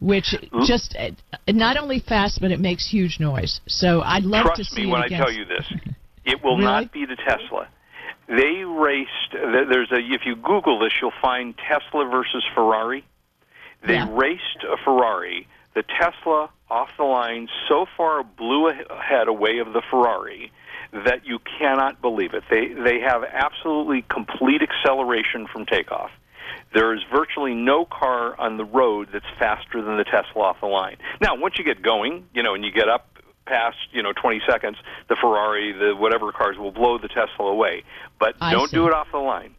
which 0.00 0.34
Hmm? 0.52 0.64
just 0.64 0.96
uh, 0.98 1.10
not 1.48 1.76
only 1.76 2.00
fast 2.00 2.40
but 2.40 2.50
it 2.50 2.60
makes 2.60 2.88
huge 2.88 3.18
noise. 3.20 3.60
So 3.68 4.00
I'd 4.02 4.24
love 4.24 4.44
to 4.44 4.54
Trust 4.56 4.70
see 4.72 4.82
me 4.82 4.88
it 4.88 4.92
when 4.92 5.02
I 5.02 5.06
against. 5.06 5.24
tell 5.26 5.32
you 5.32 5.44
this. 5.44 5.66
It 6.24 6.40
will 6.44 6.56
Really? 6.56 6.70
not 6.70 6.92
be 6.92 7.04
the 7.04 7.16
Tesla. 7.16 7.66
They 8.28 8.62
raced. 8.64 9.32
There's 9.32 9.90
a. 9.90 9.96
If 9.98 10.24
you 10.24 10.36
Google 10.36 10.78
this, 10.78 10.92
you'll 11.02 11.10
find 11.20 11.52
Tesla 11.58 12.04
versus 12.08 12.44
Ferrari. 12.54 13.04
They 13.84 13.94
Yeah. 13.94 14.06
raced 14.08 14.62
a 14.62 14.76
Ferrari. 14.84 15.48
The 15.74 15.82
Tesla 15.82 16.48
off 16.70 16.90
the 16.96 17.02
line 17.02 17.48
so 17.68 17.86
far 17.96 18.22
blew 18.22 18.68
ahead 18.68 19.26
away 19.26 19.58
of 19.58 19.72
the 19.72 19.82
Ferrari 19.90 20.52
that 20.92 21.26
you 21.26 21.38
cannot 21.58 22.00
believe 22.00 22.34
it. 22.34 22.44
They 22.50 22.68
they 22.68 23.00
have 23.00 23.24
absolutely 23.24 24.04
complete 24.08 24.62
acceleration 24.62 25.46
from 25.46 25.66
takeoff. 25.66 26.10
There 26.74 26.94
is 26.94 27.00
virtually 27.12 27.54
no 27.54 27.84
car 27.84 28.38
on 28.38 28.56
the 28.56 28.64
road 28.64 29.08
that's 29.12 29.26
faster 29.38 29.82
than 29.82 29.96
the 29.96 30.04
Tesla 30.04 30.42
off 30.42 30.60
the 30.60 30.66
line. 30.66 30.96
Now, 31.20 31.34
once 31.36 31.58
you 31.58 31.64
get 31.64 31.82
going, 31.82 32.26
you 32.34 32.42
know, 32.42 32.54
and 32.54 32.64
you 32.64 32.72
get 32.72 32.88
up 32.88 33.06
past, 33.46 33.76
you 33.92 34.02
know, 34.02 34.12
20 34.12 34.40
seconds, 34.48 34.76
the 35.08 35.16
Ferrari, 35.20 35.72
the 35.72 35.94
whatever 35.96 36.32
cars 36.32 36.56
will 36.56 36.70
blow 36.70 36.98
the 36.98 37.08
Tesla 37.08 37.46
away. 37.46 37.84
But 38.18 38.36
I 38.40 38.52
don't 38.52 38.70
see. 38.70 38.76
do 38.76 38.86
it 38.86 38.94
off 38.94 39.08
the 39.12 39.18
line. 39.18 39.54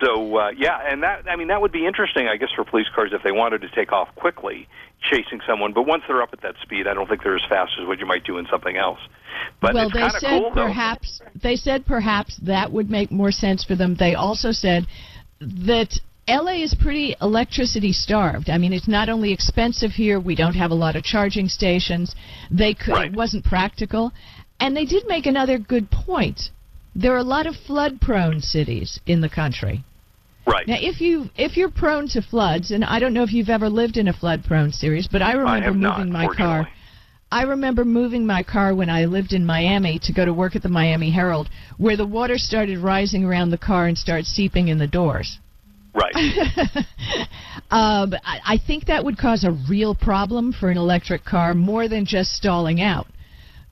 So 0.00 0.36
uh, 0.36 0.50
yeah, 0.56 0.78
and 0.86 1.02
that 1.02 1.28
I 1.28 1.36
mean 1.36 1.48
that 1.48 1.60
would 1.60 1.72
be 1.72 1.86
interesting, 1.86 2.28
I 2.28 2.36
guess, 2.36 2.50
for 2.54 2.64
police 2.64 2.86
cars 2.94 3.10
if 3.12 3.22
they 3.22 3.32
wanted 3.32 3.62
to 3.62 3.68
take 3.70 3.90
off 3.90 4.08
quickly, 4.14 4.68
chasing 5.00 5.40
someone. 5.46 5.72
But 5.72 5.86
once 5.86 6.04
they're 6.06 6.22
up 6.22 6.30
at 6.32 6.42
that 6.42 6.54
speed, 6.62 6.86
I 6.86 6.94
don't 6.94 7.08
think 7.08 7.22
they're 7.22 7.36
as 7.36 7.44
fast 7.48 7.72
as 7.80 7.86
what 7.86 7.98
you 7.98 8.06
might 8.06 8.24
do 8.24 8.38
in 8.38 8.46
something 8.50 8.76
else. 8.76 9.00
But 9.60 9.74
well, 9.74 9.88
it's 9.88 9.94
they 9.94 10.20
said 10.20 10.40
cool, 10.40 10.52
though. 10.54 10.66
perhaps 10.66 11.20
they 11.42 11.56
said 11.56 11.86
perhaps 11.86 12.36
that 12.42 12.70
would 12.70 12.90
make 12.90 13.10
more 13.10 13.32
sense 13.32 13.64
for 13.64 13.74
them. 13.74 13.96
They 13.98 14.14
also 14.14 14.52
said 14.52 14.86
that 15.40 15.98
LA 16.28 16.62
is 16.62 16.74
pretty 16.74 17.16
electricity 17.22 17.92
starved. 17.92 18.50
I 18.50 18.58
mean, 18.58 18.72
it's 18.72 18.88
not 18.88 19.08
only 19.08 19.32
expensive 19.32 19.92
here; 19.92 20.20
we 20.20 20.34
don't 20.36 20.54
have 20.54 20.70
a 20.70 20.74
lot 20.74 20.94
of 20.94 21.02
charging 21.02 21.48
stations. 21.48 22.14
They 22.50 22.74
could, 22.74 22.92
Right. 22.92 23.06
it 23.10 23.16
wasn't 23.16 23.44
practical, 23.44 24.12
and 24.60 24.76
they 24.76 24.84
did 24.84 25.04
make 25.08 25.26
another 25.26 25.58
good 25.58 25.90
point. 25.90 26.50
There 27.00 27.14
are 27.14 27.18
a 27.18 27.22
lot 27.36 27.46
of 27.46 27.54
flood-prone 27.54 28.40
cities 28.40 28.98
in 29.06 29.20
the 29.20 29.28
country. 29.28 29.84
Right. 30.46 30.66
Now, 30.66 30.78
if 30.80 31.00
you 31.00 31.30
if 31.36 31.56
you're 31.56 31.70
prone 31.70 32.08
to 32.08 32.22
floods, 32.22 32.72
and 32.72 32.84
I 32.84 32.98
don't 32.98 33.12
know 33.12 33.22
if 33.22 33.32
you've 33.32 33.50
ever 33.50 33.68
lived 33.68 33.96
in 33.96 34.08
a 34.08 34.12
flood-prone 34.12 34.72
series, 34.72 35.06
but 35.06 35.22
I 35.22 35.32
remember 35.32 35.50
I 35.50 35.60
have 35.60 35.76
not, 35.76 35.98
moving 35.98 36.12
my 36.12 36.26
car. 36.34 36.68
I 37.30 37.42
remember 37.42 37.84
moving 37.84 38.26
my 38.26 38.42
car 38.42 38.74
when 38.74 38.90
I 38.90 39.04
lived 39.04 39.32
in 39.32 39.46
Miami 39.46 40.00
to 40.04 40.12
go 40.12 40.24
to 40.24 40.32
work 40.32 40.56
at 40.56 40.62
the 40.62 40.68
Miami 40.68 41.10
Herald, 41.10 41.48
where 41.76 41.96
the 41.96 42.06
water 42.06 42.36
started 42.38 42.78
rising 42.78 43.24
around 43.24 43.50
the 43.50 43.58
car 43.58 43.86
and 43.86 43.96
started 43.96 44.26
seeping 44.26 44.68
in 44.68 44.78
the 44.78 44.86
doors. 44.86 45.38
Right. 45.94 46.14
Um, 47.70 48.14
I 48.24 48.58
think 48.66 48.86
that 48.86 49.04
would 49.04 49.18
cause 49.18 49.44
a 49.44 49.50
real 49.68 49.94
problem 49.94 50.54
for 50.54 50.70
an 50.70 50.78
electric 50.78 51.22
car 51.22 51.52
more 51.52 51.86
than 51.86 52.06
just 52.06 52.30
stalling 52.32 52.80
out. 52.80 53.06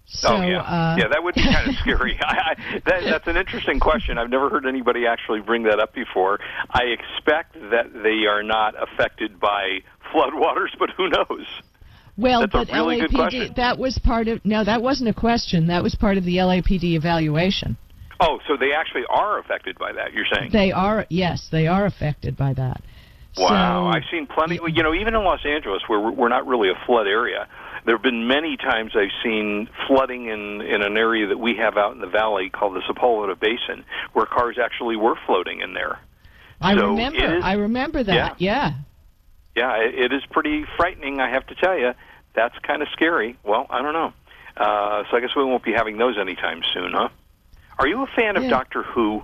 So, 0.08 0.28
oh 0.28 0.42
yeah, 0.42 0.60
uh, 0.60 0.96
yeah, 0.98 1.08
that 1.10 1.22
would 1.22 1.34
be 1.34 1.42
kind 1.42 1.68
of 1.68 1.74
scary. 1.80 2.18
I, 2.22 2.36
I, 2.36 2.78
that, 2.86 3.00
that's 3.04 3.26
an 3.26 3.36
interesting 3.36 3.80
question. 3.80 4.18
I've 4.18 4.30
never 4.30 4.48
heard 4.48 4.66
anybody 4.66 5.06
actually 5.06 5.40
bring 5.40 5.64
that 5.64 5.80
up 5.80 5.92
before. 5.94 6.38
I 6.70 6.84
expect 6.84 7.54
that 7.54 7.92
they 7.92 8.26
are 8.26 8.42
not 8.42 8.74
affected 8.80 9.40
by 9.40 9.80
floodwaters, 10.14 10.70
but 10.78 10.90
who 10.96 11.08
knows? 11.08 11.46
well, 12.16 12.40
that's 12.40 12.54
a 12.54 12.58
but 12.58 12.72
really 12.72 13.00
good 13.00 13.10
LAPD 13.10 13.14
question. 13.14 13.52
that 13.56 13.78
was 13.78 13.98
part 13.98 14.28
of 14.28 14.44
no, 14.44 14.64
that 14.64 14.82
wasn't 14.82 15.08
a 15.10 15.14
question. 15.14 15.66
That 15.66 15.82
was 15.82 15.94
part 15.94 16.16
of 16.16 16.24
the 16.24 16.36
LAPD 16.36 16.94
evaluation. 16.94 17.76
Oh, 18.20 18.38
so 18.48 18.56
they 18.56 18.72
actually 18.72 19.04
are 19.10 19.38
affected 19.38 19.78
by 19.78 19.92
that? 19.92 20.12
You're 20.14 20.24
saying? 20.32 20.50
They 20.52 20.72
are 20.72 21.06
yes, 21.10 21.48
they 21.52 21.66
are 21.66 21.84
affected 21.84 22.36
by 22.36 22.54
that. 22.54 22.80
Wow, 23.36 23.90
So- 23.90 23.96
I've 23.96 24.04
seen 24.10 24.26
plenty. 24.26 24.58
You 24.66 24.82
know, 24.82 24.94
even 24.94 25.14
in 25.14 25.22
Los 25.24 25.44
Angeles, 25.44 25.82
where 25.88 26.00
we're 26.00 26.28
not 26.28 26.46
really 26.46 26.70
a 26.70 26.74
flood 26.86 27.06
area, 27.06 27.46
there 27.84 27.94
have 27.96 28.02
been 28.02 28.26
many 28.26 28.56
times 28.56 28.92
I've 28.96 29.12
seen 29.22 29.68
flooding 29.86 30.26
in 30.26 30.60
in 30.62 30.82
an 30.82 30.96
area 30.96 31.26
that 31.28 31.38
we 31.38 31.54
have 31.56 31.76
out 31.76 31.92
in 31.94 32.00
the 32.00 32.06
valley 32.06 32.50
called 32.50 32.74
the 32.74 32.80
Sepulveda 32.80 33.38
Basin, 33.38 33.84
where 34.12 34.26
cars 34.26 34.56
actually 34.62 34.96
were 34.96 35.16
floating 35.26 35.60
in 35.60 35.74
there. 35.74 35.98
I 36.60 36.74
So 36.74 36.88
remember. 36.90 37.36
is- 37.36 37.44
I 37.44 37.52
remember 37.54 38.02
that. 38.02 38.40
Yeah. 38.40 38.72
Yeah, 39.54 39.76
it, 39.76 39.94
it 39.94 40.12
is 40.12 40.22
pretty 40.30 40.64
frightening. 40.76 41.20
I 41.20 41.30
have 41.30 41.46
to 41.46 41.54
tell 41.54 41.78
you, 41.78 41.92
that's 42.34 42.58
kind 42.60 42.82
of 42.82 42.88
scary. 42.92 43.36
Well, 43.42 43.66
I 43.70 43.80
don't 43.82 43.92
know. 43.94 44.12
Uh, 44.56 45.04
so 45.10 45.16
I 45.16 45.20
guess 45.20 45.34
we 45.36 45.44
won't 45.44 45.62
be 45.62 45.72
having 45.72 45.98
those 45.98 46.16
anytime 46.18 46.62
soon, 46.74 46.92
huh? 46.94 47.08
Are 47.78 47.86
you 47.86 48.02
a 48.02 48.06
fan 48.06 48.36
of 48.36 48.42
Doctor 48.48 48.82
Who? 48.82 49.22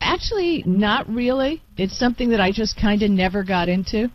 Actually, 0.00 0.62
not 0.66 1.08
really. 1.08 1.62
It's 1.76 1.96
something 1.98 2.30
that 2.30 2.40
I 2.40 2.52
just 2.52 2.76
kind 2.76 3.02
of 3.02 3.10
never 3.10 3.42
got 3.44 3.68
into. 3.68 4.10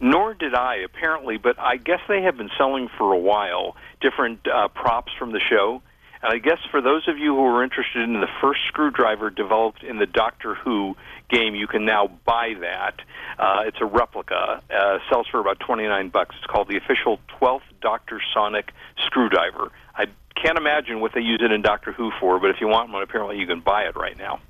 Nor 0.00 0.34
did 0.34 0.54
I, 0.54 0.76
apparently, 0.76 1.38
but 1.38 1.58
I 1.58 1.76
guess 1.76 2.00
they 2.08 2.22
have 2.22 2.36
been 2.36 2.50
selling 2.56 2.88
for 2.96 3.12
a 3.12 3.18
while 3.18 3.76
different 4.00 4.46
uh, 4.46 4.68
props 4.68 5.12
from 5.18 5.32
the 5.32 5.40
show. 5.40 5.82
And 6.22 6.32
I 6.32 6.38
guess 6.38 6.58
for 6.70 6.80
those 6.80 7.06
of 7.08 7.18
you 7.18 7.34
who 7.34 7.44
are 7.44 7.62
interested 7.62 8.02
in 8.02 8.20
the 8.20 8.28
first 8.40 8.60
screwdriver 8.66 9.30
developed 9.30 9.82
in 9.82 9.98
the 9.98 10.06
Doctor 10.06 10.54
Who 10.54 10.96
game, 11.30 11.54
you 11.54 11.66
can 11.66 11.84
now 11.84 12.08
buy 12.24 12.54
that. 12.60 13.00
Uh, 13.38 13.62
it's 13.66 13.78
a 13.80 13.84
replica. 13.84 14.62
Uh, 14.70 14.98
sells 15.10 15.26
for 15.28 15.40
about 15.40 15.60
twenty 15.60 15.86
nine 15.86 16.08
bucks. 16.08 16.34
It's 16.38 16.46
called 16.46 16.68
the 16.68 16.76
official 16.76 17.20
twelfth 17.38 17.66
Doctor 17.80 18.20
Sonic 18.34 18.72
screwdriver. 19.06 19.70
I 19.94 20.06
can't 20.34 20.58
imagine 20.58 21.00
what 21.00 21.12
they 21.14 21.20
use 21.20 21.40
it 21.42 21.52
in 21.52 21.62
Doctor 21.62 21.92
Who 21.92 22.10
for, 22.20 22.40
but 22.40 22.50
if 22.50 22.60
you 22.60 22.66
want 22.66 22.90
one, 22.92 23.02
apparently 23.02 23.38
you 23.38 23.46
can 23.46 23.60
buy 23.60 23.82
it 23.82 23.96
right 23.96 24.16
now. 24.18 24.40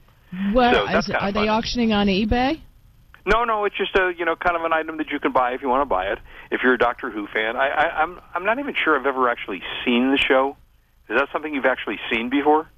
Well, 0.55 0.87
So 0.87 0.99
is- 0.99 1.11
are 1.11 1.33
they 1.33 1.49
auctioning 1.49 1.93
on 1.93 2.07
eBay? 2.07 2.61
No, 3.27 3.45
no, 3.45 3.64
it's 3.67 3.77
just 3.77 3.95
a 3.97 4.12
you 4.17 4.25
know 4.25 4.37
kind 4.37 4.57
of 4.57 4.62
an 4.64 4.73
item 4.73 4.97
that 4.99 5.11
you 5.11 5.19
can 5.21 5.33
buy 5.33 5.53
if 5.53 5.61
you 5.61 5.69
want 5.69 5.83
to 5.83 5.87
buy 5.87 6.07
it. 6.07 6.19
If 6.51 6.62
you're 6.62 6.75
a 6.75 6.79
Doctor 6.79 7.11
Who 7.11 7.27
fan, 7.27 7.57
I, 7.57 7.69
I, 7.69 8.03
I'm 8.03 8.19
I'm 8.35 8.45
not 8.45 8.59
even 8.59 8.75
sure 8.75 8.99
I've 8.99 9.07
ever 9.07 9.29
actually 9.29 9.61
seen 9.85 10.11
the 10.11 10.17
show. 10.19 10.57
Is 11.11 11.19
that 11.19 11.29
something 11.33 11.53
you've 11.55 11.67
actually 11.67 11.99
seen 12.11 12.31
before? 12.31 12.69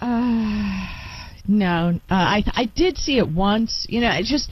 Uh, 0.00 0.86
no. 1.46 2.00
Uh, 2.10 2.14
I 2.14 2.44
I 2.54 2.64
did 2.74 2.98
see 2.98 3.18
it 3.18 3.28
once. 3.28 3.86
You 3.88 4.00
know, 4.02 4.10
it 4.10 4.24
just 4.24 4.50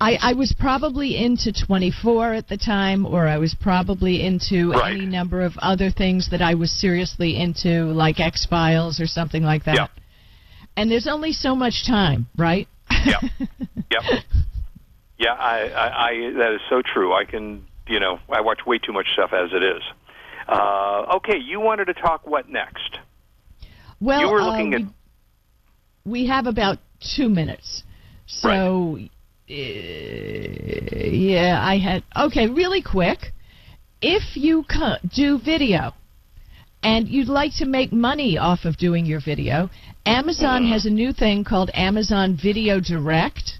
I, 0.00 0.18
I 0.20 0.32
was 0.34 0.52
probably 0.58 1.16
into 1.16 1.52
24 1.52 2.34
at 2.34 2.48
the 2.48 2.58
time, 2.58 3.06
or 3.06 3.26
I 3.26 3.38
was 3.38 3.54
probably 3.54 4.22
into 4.26 4.72
Right. 4.72 4.92
any 4.94 5.06
number 5.06 5.40
of 5.42 5.56
other 5.58 5.90
things 5.90 6.28
that 6.30 6.42
I 6.42 6.52
was 6.54 6.70
seriously 6.70 7.36
into, 7.40 7.84
like 7.94 8.20
X 8.20 8.44
Files 8.44 9.00
or 9.00 9.06
something 9.06 9.42
like 9.42 9.64
that. 9.64 9.76
Yep. 9.76 9.90
And 10.76 10.90
there's 10.90 11.06
only 11.06 11.32
so 11.32 11.56
much 11.56 11.86
time, 11.86 12.26
right? 12.36 12.68
Yep. 12.90 13.22
Yep. 13.88 14.02
Yeah, 15.18 15.32
I, 15.32 15.68
I, 15.68 16.08
I 16.08 16.32
that 16.36 16.54
is 16.54 16.60
so 16.68 16.82
true. 16.82 17.14
I 17.14 17.24
can, 17.24 17.64
you 17.86 18.00
know, 18.00 18.18
I 18.28 18.40
watch 18.40 18.66
way 18.66 18.78
too 18.78 18.92
much 18.92 19.06
stuff 19.12 19.32
as 19.32 19.50
it 19.52 19.62
is. 19.62 19.82
Uh, 20.48 21.16
okay, 21.16 21.38
you 21.38 21.60
wanted 21.60 21.86
to 21.86 21.94
talk 21.94 22.26
what 22.26 22.48
next? 22.48 22.98
Well, 24.00 24.20
you 24.20 24.28
were 24.28 24.40
uh, 24.40 24.46
looking 24.46 24.74
at 24.74 24.80
we, 26.04 26.22
we 26.22 26.26
have 26.26 26.46
about 26.46 26.78
two 27.16 27.28
minutes. 27.28 27.84
So, 28.26 28.96
uh, 28.96 29.00
yeah, 29.48 31.60
I 31.62 31.78
had. 31.78 32.02
Okay, 32.16 32.48
really 32.48 32.82
quick. 32.82 33.32
If 34.02 34.36
you 34.36 34.64
co- 34.64 34.96
do 35.14 35.38
video 35.38 35.92
and 36.82 37.08
you'd 37.08 37.28
like 37.28 37.52
to 37.58 37.66
make 37.66 37.92
money 37.92 38.36
off 38.36 38.64
of 38.64 38.76
doing 38.76 39.06
your 39.06 39.20
video, 39.20 39.70
Amazon 40.06 40.68
has 40.68 40.86
a 40.86 40.90
new 40.90 41.12
thing 41.12 41.42
called 41.42 41.68
Amazon 41.74 42.38
Video 42.40 42.78
Direct. 42.78 43.58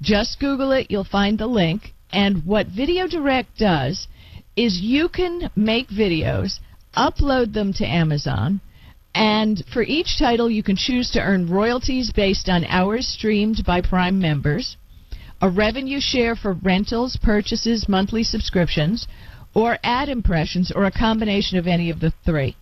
Just 0.00 0.40
Google 0.40 0.72
it, 0.72 0.86
you'll 0.90 1.04
find 1.04 1.38
the 1.38 1.46
link. 1.46 1.92
And 2.10 2.46
what 2.46 2.68
Video 2.68 3.06
Direct 3.06 3.58
does 3.58 4.08
is 4.56 4.80
you 4.80 5.10
can 5.10 5.50
make 5.54 5.88
videos, 5.88 6.60
upload 6.96 7.52
them 7.52 7.74
to 7.74 7.84
Amazon, 7.84 8.62
and 9.14 9.62
for 9.70 9.82
each 9.82 10.18
title, 10.18 10.50
you 10.50 10.62
can 10.62 10.76
choose 10.76 11.10
to 11.10 11.20
earn 11.20 11.50
royalties 11.50 12.10
based 12.10 12.48
on 12.48 12.64
hours 12.64 13.06
streamed 13.06 13.62
by 13.66 13.82
Prime 13.82 14.18
members, 14.18 14.78
a 15.42 15.50
revenue 15.50 16.00
share 16.00 16.34
for 16.34 16.54
rentals, 16.54 17.18
purchases, 17.22 17.86
monthly 17.86 18.22
subscriptions, 18.22 19.06
or 19.54 19.76
ad 19.82 20.08
impressions, 20.08 20.72
or 20.74 20.84
a 20.84 20.90
combination 20.90 21.58
of 21.58 21.66
any 21.66 21.90
of 21.90 22.00
the 22.00 22.14
three. 22.24 22.56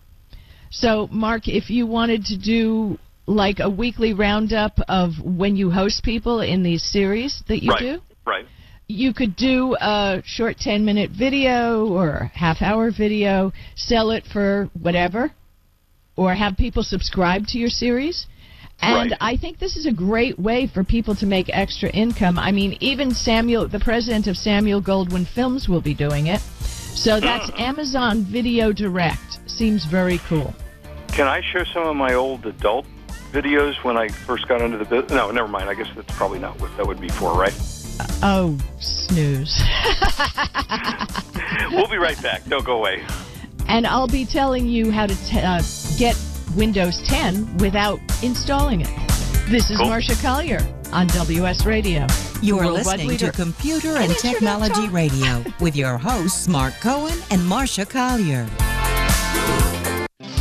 So, 0.69 1.07
Mark, 1.11 1.47
if 1.47 1.69
you 1.69 1.87
wanted 1.87 2.25
to 2.25 2.37
do 2.37 2.99
like 3.27 3.59
a 3.59 3.69
weekly 3.69 4.13
roundup 4.13 4.79
of 4.87 5.13
when 5.23 5.55
you 5.55 5.71
host 5.71 6.03
people 6.03 6.41
in 6.41 6.63
these 6.63 6.83
series 6.83 7.43
that 7.47 7.63
you 7.63 7.71
right, 7.71 7.79
do, 7.79 8.01
right. 8.25 8.45
you 8.87 9.13
could 9.13 9.35
do 9.35 9.75
a 9.79 10.21
short 10.25 10.57
10 10.57 10.85
minute 10.85 11.11
video 11.11 11.87
or 11.87 12.31
half 12.33 12.61
hour 12.61 12.91
video, 12.91 13.51
sell 13.75 14.11
it 14.11 14.23
for 14.31 14.69
whatever, 14.79 15.31
or 16.15 16.33
have 16.33 16.55
people 16.57 16.83
subscribe 16.83 17.47
to 17.47 17.57
your 17.57 17.69
series. 17.69 18.27
And 18.81 19.11
Right. 19.11 19.17
I 19.21 19.37
think 19.37 19.57
this 19.57 19.77
is 19.77 19.85
a 19.85 19.91
great 19.91 20.37
way 20.37 20.67
for 20.67 20.83
people 20.83 21.15
to 21.15 21.25
make 21.25 21.49
extra 21.49 21.89
income. 21.89 22.37
I 22.37 22.51
mean, 22.51 22.77
even 22.81 23.11
Samuel, 23.11 23.69
the 23.69 23.79
president 23.79 24.27
of 24.27 24.37
Samuel 24.37 24.81
Goldwyn 24.81 25.25
Films, 25.25 25.69
will 25.69 25.81
be 25.81 25.93
doing 25.93 26.27
it. 26.27 26.41
So 26.61 27.19
that's 27.29 27.49
Amazon 27.57 28.23
Video 28.23 28.73
Direct. 28.73 29.39
Seems 29.49 29.85
very 29.85 30.19
cool. 30.27 30.53
Can 31.07 31.27
I 31.27 31.41
share 31.41 31.65
some 31.73 31.87
of 31.87 31.95
my 31.95 32.13
old 32.13 32.45
adult 32.45 32.85
videos 33.35 33.75
when 33.83 33.97
I 33.97 34.07
first 34.07 34.47
got 34.47 34.61
into 34.61 34.77
the 34.77 34.85
business? 34.85 35.11
No, 35.11 35.29
never 35.31 35.47
mind. 35.47 35.69
I 35.69 35.73
guess 35.73 35.87
that's 35.95 36.15
probably 36.15 36.39
not 36.39 36.59
what 36.61 36.75
that 36.77 36.87
would 36.87 37.01
be 37.01 37.09
for, 37.09 37.33
right? 37.37 37.53
Oh, 38.23 38.57
snooze. 38.79 39.61
we'll 41.71 41.87
be 41.89 41.97
right 41.97 42.21
back. 42.21 42.45
Don't 42.47 42.65
go 42.65 42.77
away. 42.77 43.03
and 43.67 43.85
I'll 43.87 44.07
be 44.07 44.25
telling 44.25 44.67
you 44.67 44.91
how 44.91 45.05
to 45.07 45.15
t- 45.25 45.39
uh, 45.39 45.61
get 45.97 46.17
Windows 46.55 47.01
10 47.07 47.57
without 47.57 47.99
installing 48.23 48.81
it. 48.81 48.89
This 49.49 49.69
is 49.69 49.77
Cool. 49.77 49.87
Marsha 49.87 50.19
Collier 50.21 50.59
on 50.93 51.07
WS 51.07 51.65
Radio. 51.65 52.05
You're 52.41 52.57
Worldwide 52.57 52.85
listening 52.85 53.07
leader. 53.09 53.31
to 53.31 53.31
Computer 53.31 53.95
and 53.97 54.09
you 54.11 54.17
Technology 54.17 54.81
off? 54.81 54.93
Radio 54.93 55.43
with 55.59 55.75
your 55.75 55.97
hosts, 55.97 56.47
Mark 56.47 56.73
Cohen 56.81 57.17
and 57.31 57.41
Marsha 57.41 57.89
Collier. 57.89 58.47